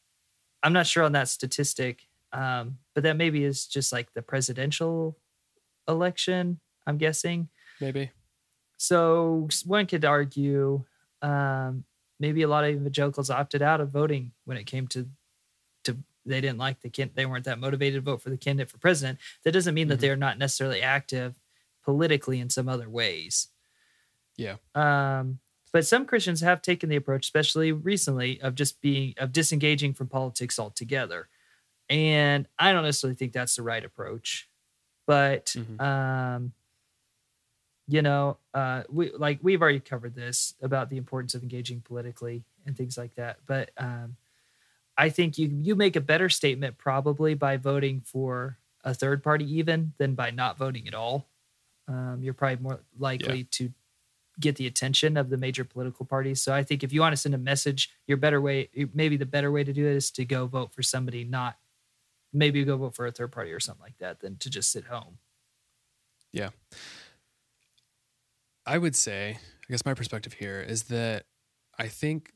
[0.61, 5.17] I'm not sure on that statistic, um, but that maybe is just like the presidential
[5.87, 6.59] election.
[6.85, 7.49] I'm guessing.
[7.81, 8.11] Maybe.
[8.77, 10.85] So one could argue
[11.23, 11.85] um,
[12.23, 15.07] maybe a lot of evangelicals opted out of voting when it came to
[15.83, 18.71] to they didn't like the can they weren't that motivated to vote for the candidate
[18.71, 19.19] for president.
[19.43, 20.01] That doesn't mean that Mhm.
[20.01, 21.35] they're not necessarily active
[21.83, 23.49] politically in some other ways.
[24.37, 24.55] Yeah.
[24.73, 25.39] Um,
[25.73, 30.07] but some Christians have taken the approach, especially recently, of just being of disengaging from
[30.07, 31.27] politics altogether.
[31.89, 34.49] And I don't necessarily think that's the right approach.
[35.05, 35.81] But Mhm.
[35.81, 36.53] um,
[37.87, 42.43] you know, uh, we like we've already covered this about the importance of engaging politically
[42.65, 43.39] and things like that.
[43.45, 44.15] But um,
[44.97, 49.45] I think you you make a better statement probably by voting for a third party
[49.57, 51.27] even than by not voting at all.
[51.87, 53.71] Um, you're probably more likely to
[54.39, 56.41] get the attention of the major political parties.
[56.41, 59.25] So I think if you want to send a message, your better way, maybe the
[59.25, 61.57] better way to do it is to go vote for somebody, not
[62.31, 64.85] maybe go vote for a third party or something like that, than to just sit
[64.85, 65.19] home.
[68.65, 71.23] I would say, I guess my perspective here is that
[71.77, 72.31] I think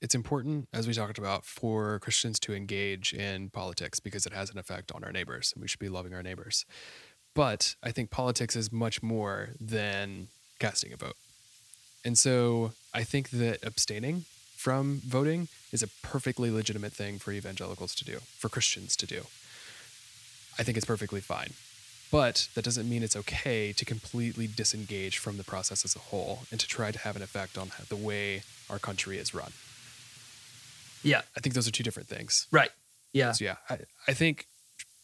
[0.00, 4.50] it's important, as we talked about, for Christians to engage in politics because it has
[4.50, 6.64] an effect on our neighbors and we should be loving our neighbors.
[7.34, 10.28] But I think politics is much more than
[10.58, 11.16] casting a vote.
[12.04, 14.24] And so I think that abstaining
[14.56, 19.22] from voting is a perfectly legitimate thing for evangelicals to do, for Christians to do.
[20.58, 21.52] I think it's perfectly fine.
[22.10, 26.40] But that doesn't mean it's okay to completely disengage from the process as a whole
[26.50, 29.52] and to try to have an effect on the way our country is run.
[31.02, 31.22] Yeah.
[31.36, 32.48] I think those are two different things.
[32.50, 32.70] Right.
[33.12, 33.32] Yeah.
[33.32, 34.46] So, yeah, I, I think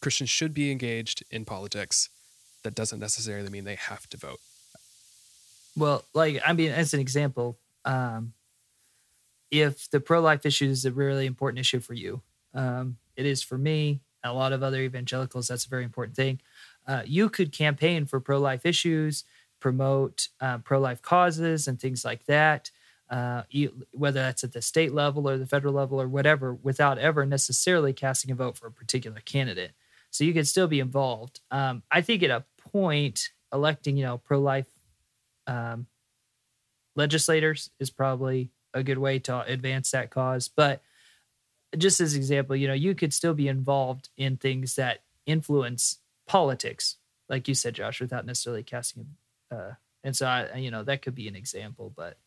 [0.00, 2.08] Christians should be engaged in politics.
[2.64, 4.40] That doesn't necessarily mean they have to vote.
[5.76, 8.32] Well, like I mean, as an example, um,
[9.50, 12.22] if the pro-life issue is a really important issue for you,
[12.54, 14.00] um, it is for me.
[14.24, 16.40] A lot of other evangelicals, that's a very important thing.
[16.86, 19.24] Uh, you could campaign for pro-life issues,
[19.60, 22.70] promote uh, pro-life causes, and things like that.
[23.08, 26.98] Uh, you, whether that's at the state level or the federal level or whatever, without
[26.98, 29.72] ever necessarily casting a vote for a particular candidate.
[30.10, 31.40] So you could still be involved.
[31.50, 34.66] Um, I think at a point, electing, you know, pro-life
[35.46, 35.86] um,
[36.96, 40.48] legislators is probably a good way to advance that cause.
[40.48, 40.82] But
[41.76, 46.96] just as example, you know, you could still be involved in things that influence politics,
[47.28, 49.16] like you said, Josh, without necessarily casting.
[49.50, 49.72] Uh,
[50.04, 51.92] and so, I, you know, that could be an example.
[51.94, 52.18] But,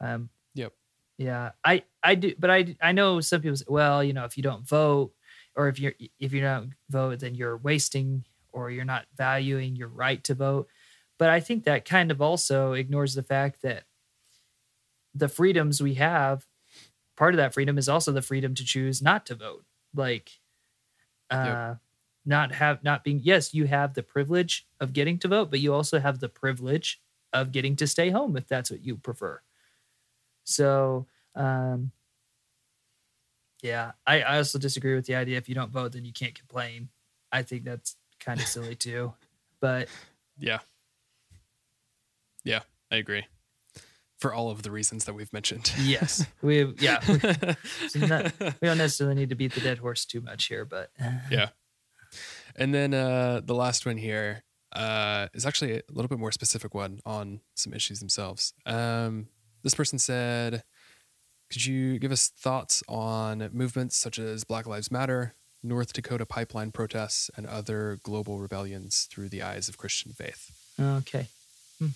[0.00, 0.72] um, Yep.
[1.18, 4.36] yeah, I I do, but I I know some people say, well, you know, if
[4.36, 5.12] you don't vote,
[5.54, 9.88] or if you're if you don't vote, then you're wasting or you're not valuing your
[9.88, 10.68] right to vote.
[11.18, 13.84] But I think that kind of also ignores the fact that
[15.14, 16.46] the freedoms we have,
[17.16, 19.64] part of that freedom is also the freedom to choose not to vote.
[19.94, 20.30] Like,
[21.30, 21.74] uh,
[22.30, 25.74] not have not being yes, you have the privilege of getting to vote, but you
[25.74, 27.00] also have the privilege
[27.34, 29.40] of getting to stay home if that's what you prefer.
[30.44, 31.92] So, um,
[33.62, 36.34] yeah, I, I also disagree with the idea if you don't vote, then you can't
[36.34, 36.88] complain.
[37.30, 39.12] I think that's kind of silly too.
[39.60, 39.88] But
[40.38, 40.60] Yeah.
[42.42, 42.60] Yeah,
[42.90, 43.26] I agree.
[44.18, 45.72] For all of the reasons that we've mentioned.
[45.80, 47.18] yes, we yeah we,
[47.88, 50.90] so not- we don't necessarily need to beat the dead horse too much here, but
[51.30, 51.50] yeah.
[52.60, 54.42] And then uh, the last one here
[54.72, 58.52] uh, is actually a little bit more specific one on some issues themselves.
[58.66, 59.28] Um,
[59.62, 60.62] this person said,
[61.50, 66.70] "Could you give us thoughts on movements such as Black Lives Matter, North Dakota pipeline
[66.70, 71.28] protests, and other global rebellions through the eyes of Christian faith?" okay.
[71.78, 71.88] Hmm.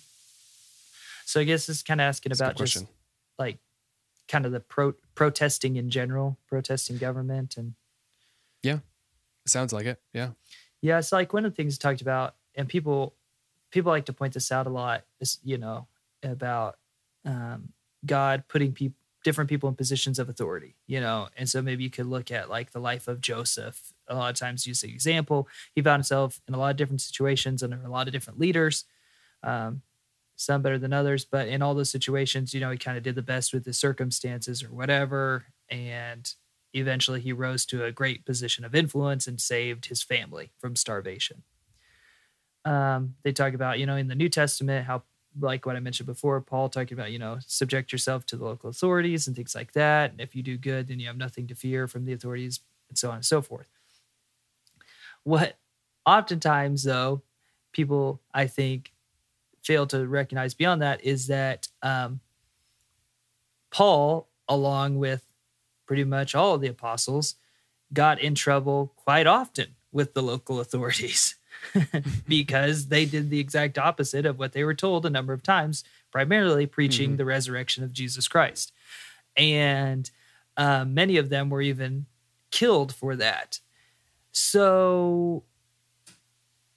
[1.25, 2.87] So I guess this is kind of asking That's about just question.
[3.37, 3.59] like
[4.27, 7.75] kind of the pro protesting in general, protesting government and
[9.45, 9.99] Sounds like it.
[10.13, 10.31] Yeah.
[10.81, 13.15] Yeah, it's like one of the things talked about, and people
[13.71, 15.03] people like to point this out a lot.
[15.19, 15.87] Is you know
[16.23, 16.77] about
[17.25, 17.69] um,
[18.05, 20.75] God putting people different people in positions of authority.
[20.85, 23.93] You know, and so maybe you could look at like the life of Joseph.
[24.07, 25.47] A lot of times, use the example.
[25.73, 28.85] He found himself in a lot of different situations under a lot of different leaders.
[29.41, 29.81] Um,
[30.35, 33.15] some better than others, but in all those situations, you know, he kind of did
[33.15, 36.33] the best with the circumstances or whatever, and
[36.75, 41.43] eventually he rose to a great position of influence and saved his family from starvation.
[42.65, 45.03] Um, they talk about, you know, in the New Testament, how,
[45.39, 48.69] like what I mentioned before, Paul talking about, you know, subject yourself to the local
[48.69, 50.11] authorities and things like that.
[50.11, 52.59] And if you do good, then you have nothing to fear from the authorities,
[52.89, 53.69] and so on and so forth.
[55.23, 55.57] What
[56.05, 57.21] oftentimes, though,
[57.71, 58.91] people, I think,
[59.63, 62.19] fail to recognize beyond that is that um,
[63.71, 65.23] Paul, along with
[65.85, 67.35] pretty much all of the apostles
[67.93, 71.35] got in trouble quite often with the local authorities
[72.27, 75.83] because they did the exact opposite of what they were told a number of times,
[76.11, 77.17] primarily preaching Mhm.
[77.17, 78.71] the resurrection of Jesus Christ.
[79.37, 80.09] And
[80.57, 82.05] uh, many of them were even
[82.51, 83.59] killed for that.
[84.31, 85.43] So,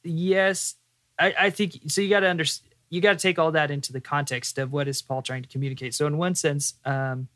[0.03, 0.75] yes,
[1.19, 2.01] I, I think so.
[2.01, 2.75] You got to understand.
[2.91, 5.49] You got to take all that into the context of what is Paul trying to
[5.49, 5.95] communicate.
[5.95, 7.29] So, in one sense, um,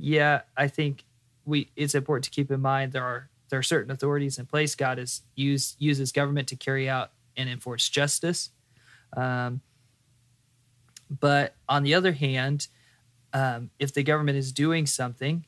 [0.00, 1.04] yeah, I think
[1.44, 4.74] we it's important to keep in mind there are there are certain authorities in place.
[4.74, 8.50] God is use uses government to carry out and enforce justice.
[9.16, 9.60] Um,
[11.10, 12.68] but on the other hand,
[13.32, 15.46] um, if the government is doing something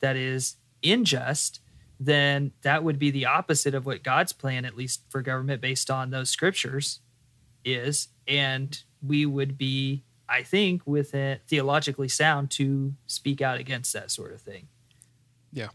[0.00, 1.60] that is unjust,
[2.00, 5.90] then that would be the opposite of what God's plan, at least for government, based
[5.90, 7.00] on those scriptures,
[7.64, 8.08] is.
[8.26, 14.10] And we would be, I think, with it theologically sound to speak out against that
[14.10, 14.68] sort of thing.
[15.52, 15.68] Yeah.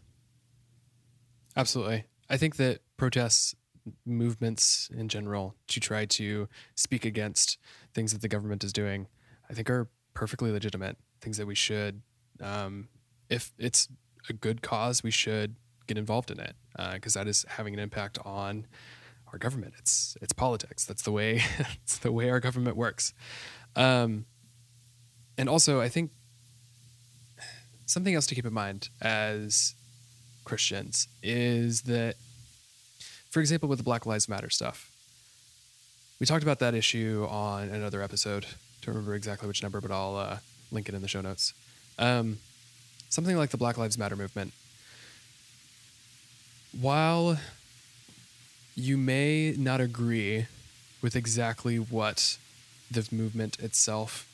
[1.55, 2.05] Absolutely.
[2.27, 3.55] I think that protests,
[4.03, 7.59] movements in general, to try to speak against
[7.93, 9.07] things that the government is doing,
[9.47, 10.97] I think are perfectly legitimate.
[11.21, 12.01] Things that we should,
[12.41, 12.89] um,
[13.29, 13.87] if it's
[14.29, 15.55] a good cause, we should
[15.85, 16.55] get involved in it
[16.93, 18.65] because that is having an impact on
[19.31, 19.73] our government.
[19.77, 20.85] It's it's politics.
[20.85, 21.41] That's the way.
[21.83, 23.13] it's the way our government works.
[23.75, 24.25] Um,
[25.38, 26.11] and also, I think
[27.85, 29.75] something else to keep in mind as
[30.43, 32.15] Christians is that,
[33.29, 34.91] for example, with the Black Lives Matter stuff,
[36.19, 38.45] we talked about that issue on another episode.
[38.81, 40.38] Don't remember exactly which number, but I'll uh,
[40.71, 41.53] link it in the show notes.
[41.99, 42.39] Um,
[43.09, 44.53] something like the Black Lives Matter movement.
[46.79, 47.39] While
[48.75, 50.47] you may not agree
[51.01, 52.38] with exactly what
[52.89, 54.26] the movement itself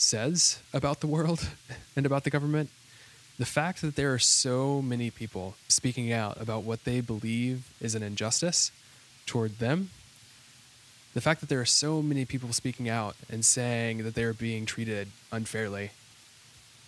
[0.00, 1.48] says about the world
[1.96, 2.70] and about the government,
[3.38, 7.94] the fact that there are so many people speaking out about what they believe is
[7.94, 8.72] an injustice
[9.26, 9.90] toward them,
[11.14, 14.66] the fact that there are so many people speaking out and saying that they're being
[14.66, 15.90] treated unfairly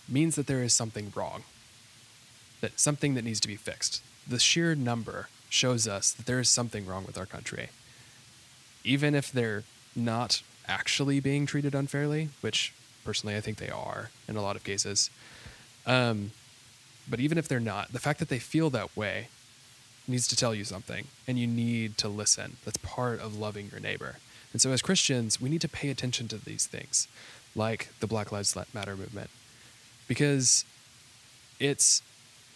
[0.08, 1.44] means that there is something wrong,
[2.60, 4.02] that something that needs to be fixed.
[4.26, 7.70] The sheer number shows us that there is something wrong with our country.
[8.84, 12.72] Even if they're not actually being treated unfairly, which
[13.04, 15.10] personally I think they are in a lot of cases.
[15.86, 16.32] Um,
[17.08, 19.28] but even if they're not, the fact that they feel that way
[20.06, 22.56] needs to tell you something, and you need to listen.
[22.64, 24.16] That's part of loving your neighbor.
[24.52, 27.06] And so, as Christians, we need to pay attention to these things,
[27.54, 29.30] like the Black Lives Matter movement,
[30.08, 30.64] because
[31.60, 32.02] it's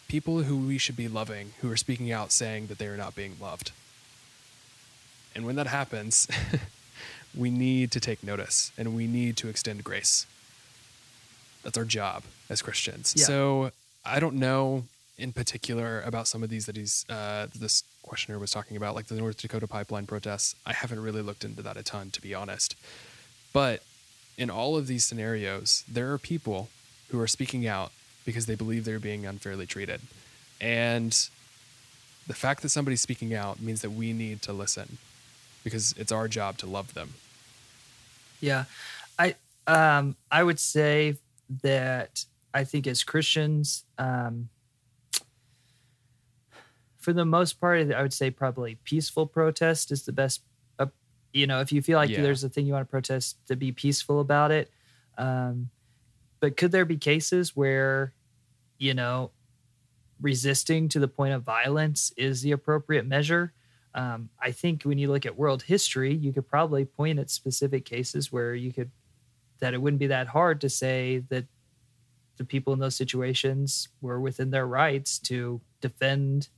[0.08, 3.14] people who we should be loving who are speaking out saying that they are not
[3.14, 3.72] being loved.
[5.34, 6.28] And when that happens,
[7.36, 10.26] we need to take notice and we need to extend grace.
[11.64, 13.14] That's our job as Christians.
[13.16, 13.24] Yeah.
[13.24, 13.70] So
[14.04, 14.84] I don't know
[15.18, 19.06] in particular about some of these that he's uh, this questioner was talking about, like
[19.06, 20.54] the North Dakota pipeline protests.
[20.66, 22.76] I haven't really looked into that a ton, to be honest.
[23.52, 23.82] But
[24.36, 26.68] in all of these scenarios, there are people
[27.10, 27.92] who are speaking out
[28.24, 30.00] because they believe they're being unfairly treated.
[30.60, 31.12] And
[32.26, 34.98] the fact that somebody's speaking out means that we need to listen
[35.62, 37.14] because it's our job to love them.
[38.40, 38.64] Yeah.
[39.18, 39.36] I
[39.66, 41.16] um I would say
[41.48, 44.50] that I think as Christians, um
[46.98, 50.42] for the most part, I would say probably peaceful protest is the best.
[50.78, 50.86] Uh,
[51.32, 52.14] you know, if you feel like Yeah.
[52.14, 54.70] there's a thing you want to protest, to be peaceful about it.
[55.18, 55.70] Um,
[56.40, 58.14] but could there be cases where,
[58.78, 59.32] you know,
[60.20, 63.54] resisting to the point of violence is the appropriate measure?
[63.94, 67.84] Um, I think when you look at world history, you could probably point at specific
[67.84, 68.92] cases where you could
[69.64, 71.46] that it wouldn't be that hard to say that
[72.36, 76.48] the people in those situations were within their rights to defend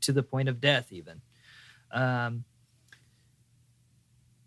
[0.00, 1.20] to the point of death even.
[1.90, 2.44] Um,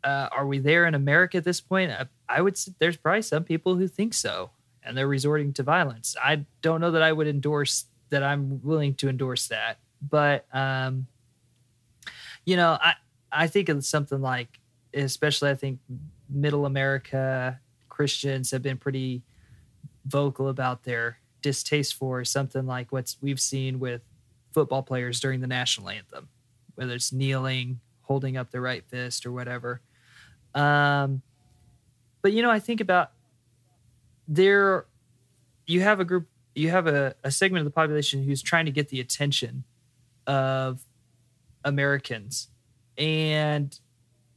[0.06, 1.92] uh, are we there in america at this point?
[1.92, 4.52] I, I would there's probably some people who think so
[4.84, 6.16] and they're resorting to violence.
[6.24, 11.08] I don't know that i would endorse that i'm willing to endorse that but um,
[12.46, 12.94] you know i
[13.34, 14.62] i think of something like
[14.94, 15.80] especially i think
[16.30, 17.60] middle america
[17.98, 19.24] christians have been pretty
[20.06, 24.02] vocal about their distaste for something like what's we've seen with
[24.54, 26.30] football players during the national anthem
[26.76, 29.82] whether it's kneeling holding up the right fist or whatever.
[30.54, 31.22] Um
[32.22, 33.12] but you know i think about
[34.28, 34.86] there
[35.66, 38.72] you have a group you have a, a segment of the population who's trying to
[38.72, 39.64] get the attention
[40.26, 40.86] of
[41.66, 42.50] americans.
[42.98, 43.80] And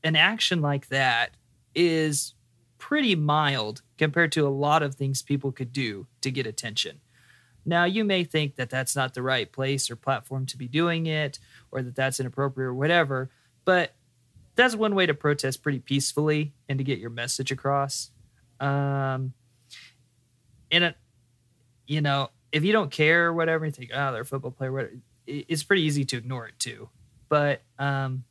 [0.04, 1.30] an action like that
[1.74, 2.34] is
[2.80, 7.00] pretty mild compared to a lot of things people could do to get attention
[7.64, 11.06] Now, you may think that that's not the right place or platform to be doing
[11.06, 11.38] it,
[11.70, 13.30] or that that's inappropriate or whatever,
[13.64, 13.94] but
[14.56, 18.10] that's one way to protest pretty peacefully and to get your message across.
[18.58, 19.32] Um,
[20.72, 20.96] and it,
[21.86, 24.72] you know, if you don't care or whatever, you think, oh, they're a football player,
[24.72, 24.94] whatever,
[25.26, 26.88] it's pretty easy to ignore it too.
[27.28, 28.24] But um,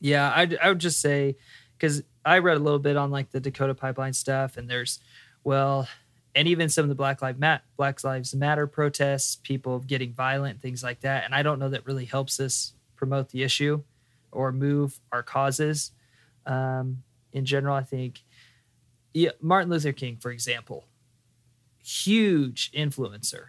[0.00, 1.36] yeah, I, I would just say,
[1.76, 5.00] because I read a little bit on like the Dakota pipeline stuff, and there's,
[5.42, 5.88] well,
[6.34, 10.60] and even some of the Black Lives Matter, Black Lives Matter protests, people getting violent,
[10.60, 11.24] things like that.
[11.24, 13.82] And I don't know that really helps us promote the issue
[14.32, 15.92] or move our causes.
[16.46, 17.02] Um,
[17.32, 18.22] in general, I think,
[19.12, 20.86] yeah, Martin Luther King, for example,
[21.84, 23.46] huge influencer,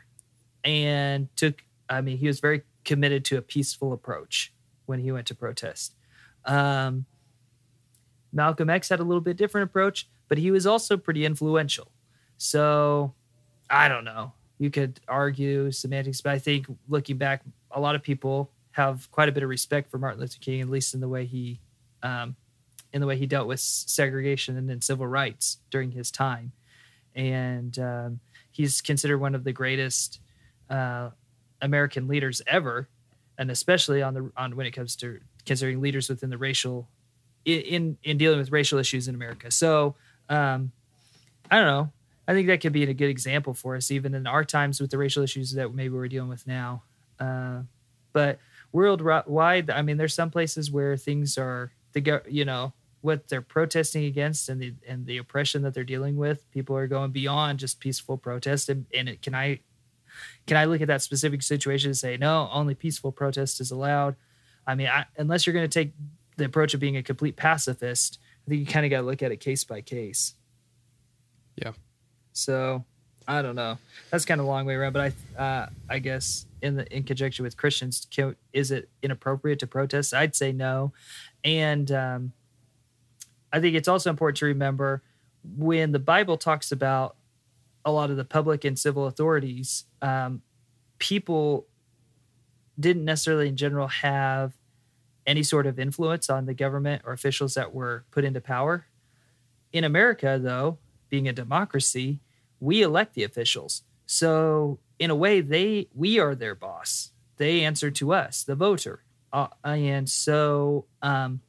[0.64, 1.64] and took.
[1.90, 4.54] I mean, he was very committed to a peaceful approach
[4.86, 5.96] when he went to protest.
[6.46, 7.06] Um,
[8.36, 11.90] Malcolm X had a little bit different approach, but he was also pretty influential.
[12.38, 13.14] So
[13.70, 14.34] I don't know.
[14.60, 19.30] You could argue semantics, but I think looking back, a lot of people have quite
[19.30, 21.62] a bit of respect for Martin Luther King, at least in the way he,
[22.04, 22.36] um,
[22.92, 26.52] in the way he dealt with segregation and then civil rights during his time,
[27.16, 28.20] and um,
[28.52, 30.20] he's considered one of the greatest
[30.70, 31.10] uh,
[31.62, 32.90] American leaders ever,
[33.38, 36.90] and especially on the on when it comes to considering leaders within the racial
[37.46, 39.52] in in dealing with racial issues in America.
[39.52, 39.96] So
[40.30, 40.72] um,
[41.50, 41.92] I don't know.
[42.28, 44.90] I think that could be a good example for us, even in our times with
[44.90, 46.82] the racial issues that maybe we're dealing with now.
[47.20, 47.62] Uh,
[48.14, 48.40] but
[48.72, 54.06] worldwide, I mean, there's some places where things are the you know what they're protesting
[54.06, 56.50] against and the and the oppression that they're dealing with.
[56.52, 58.68] People are going beyond just peaceful protest.
[58.68, 59.60] And, and it, can I
[60.48, 64.16] can I look at that specific situation and say no, only peaceful protest is allowed?
[64.66, 65.94] I mean, I, unless you're going to take
[66.38, 69.24] the approach of being a complete pacifist, I think you kind of got to look
[69.24, 70.34] at it case by case.
[71.56, 71.72] Yeah.
[72.34, 72.84] So
[73.28, 73.78] I don't know.
[74.12, 77.04] That's kind of a long way around, but I uh, I guess in the in
[77.04, 80.14] conjunction with Christians, can, is it inappropriate to protest?
[80.14, 80.94] I'd say no,
[81.44, 82.34] and um,
[83.52, 85.02] I think it's also important to remember
[85.58, 87.16] when the Bible talks about
[87.84, 90.42] a lot of the public and civil authorities, um,
[90.98, 91.68] people
[92.80, 94.54] didn't necessarily in general have
[95.26, 98.86] any sort of influence on the government or officials that were put into power.
[99.74, 100.78] In America, though,
[101.10, 102.20] being a democracy,
[102.60, 103.84] we elect the officials.
[104.06, 107.12] So in a way, they we are their boss.
[107.38, 109.02] They answer to us, the voter.
[109.34, 111.42] Uh, and so um,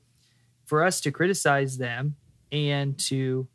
[0.64, 2.16] for us to criticize them
[2.50, 3.46] and to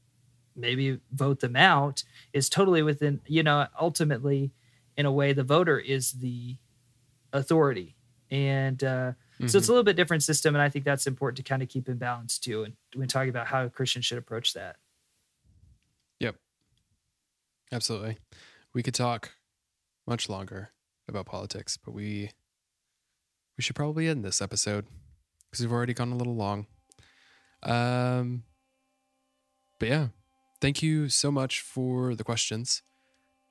[0.55, 4.51] maybe vote them out is totally within, you know, ultimately,
[4.95, 6.55] in a way, the voter is the
[7.33, 7.95] authority.
[8.29, 9.49] And uh, mm-hmm.
[9.49, 10.55] so it's a little bit different system.
[10.55, 12.63] And I think that's important to kind of keep in balance too.
[12.63, 14.77] And when talking about how Christians should approach that.
[16.19, 16.35] Yep.
[17.71, 18.17] Absolutely.
[18.73, 19.31] We could talk
[20.07, 20.71] much longer
[21.07, 22.31] about politics, but we
[23.57, 24.85] we should probably end this episode
[25.49, 26.67] because we've already gone a little long.
[27.63, 28.43] Um
[29.79, 30.07] but yeah,
[30.61, 32.83] thank you so much for the questions.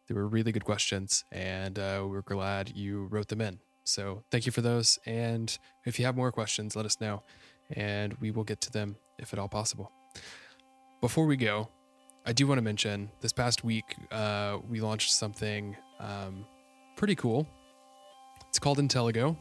[0.06, 3.60] They were really good questions, and uh, we're glad you wrote them in.
[3.90, 4.98] So thank you for those.
[5.06, 7.22] And if you have more questions, let us know,
[7.70, 9.90] and we will get to them if at all possible.
[11.00, 11.68] Before we go,
[12.26, 16.46] I do want to mention this past week uh, we launched something um,
[16.96, 17.46] pretty cool.
[18.48, 19.36] It's called Intellego,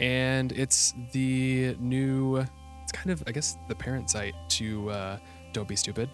[0.00, 2.44] and it's the new.
[2.82, 5.18] It's kind of, I guess, the parent site to uh,
[5.52, 6.08] Don't Be Stupid,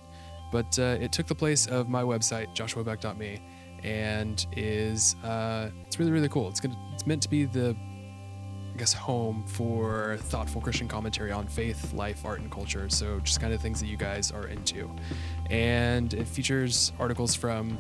[0.51, 3.41] but uh, it took the place of my website, joshuabeck.me,
[3.85, 6.49] and is uh, it's really really cool.
[6.49, 7.77] It's gonna it's meant to be the
[8.75, 12.89] I guess, home for thoughtful Christian commentary on faith, life, art, and culture.
[12.89, 14.91] So, just kind of things that you guys are into.
[15.49, 17.79] And it features articles from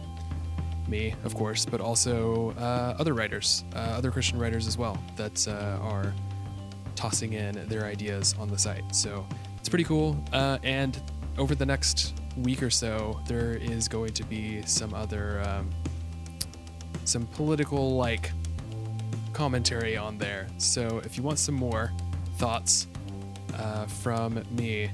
[0.86, 5.48] me, of course, but also uh, other writers, uh, other Christian writers as well, that
[5.48, 6.14] uh, are
[6.94, 8.84] tossing in their ideas on the site.
[8.94, 9.26] So,
[9.58, 10.16] it's pretty cool.
[10.32, 11.02] Uh, and
[11.38, 15.70] over the next week or so, there is going to be some other, um,
[17.04, 18.30] some political like
[19.32, 20.46] commentary on there.
[20.58, 21.92] So if you want some more
[22.36, 22.86] thoughts
[23.54, 24.90] uh, from me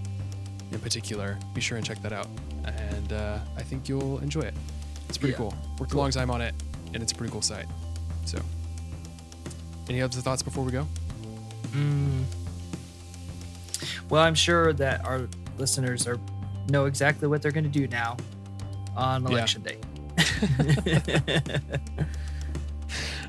[0.73, 2.29] in particular, be sure and check that out.
[2.65, 4.55] And uh, I think you'll enjoy it.
[5.09, 5.39] It's pretty yeah.
[5.39, 5.55] cool.
[5.79, 6.01] Worked cool.
[6.01, 6.55] a long time on it,
[6.95, 7.67] and it's a pretty cool site.
[8.25, 8.39] So,
[9.89, 10.87] any other thoughts before we go?
[11.73, 12.25] Mm.
[14.09, 15.27] Well, I'm sure that our
[15.59, 16.19] listeners are
[16.69, 18.17] know exactly what they're going to do now
[18.97, 19.73] on election yeah.
[19.73, 19.79] day.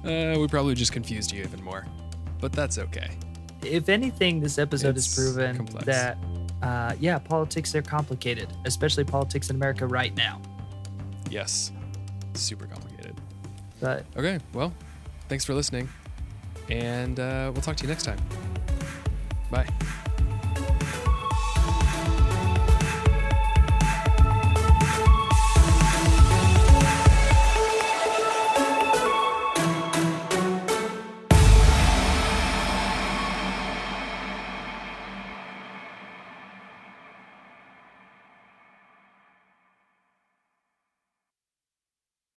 [0.03, 1.85] Uh, we probably just confused you even more,
[2.39, 3.11] but that's okay.
[3.63, 5.85] If anything, this episode it's has proven complex.
[5.85, 6.17] that,
[6.63, 10.41] uh, yeah, politics are complicated, especially politics in America right now.
[11.29, 11.71] Yes,
[12.33, 13.21] super complicated.
[13.79, 14.73] But Okay, well,
[15.29, 15.87] thanks for listening,
[16.69, 18.17] and uh, we'll talk to you next time.
[19.51, 19.67] Bye.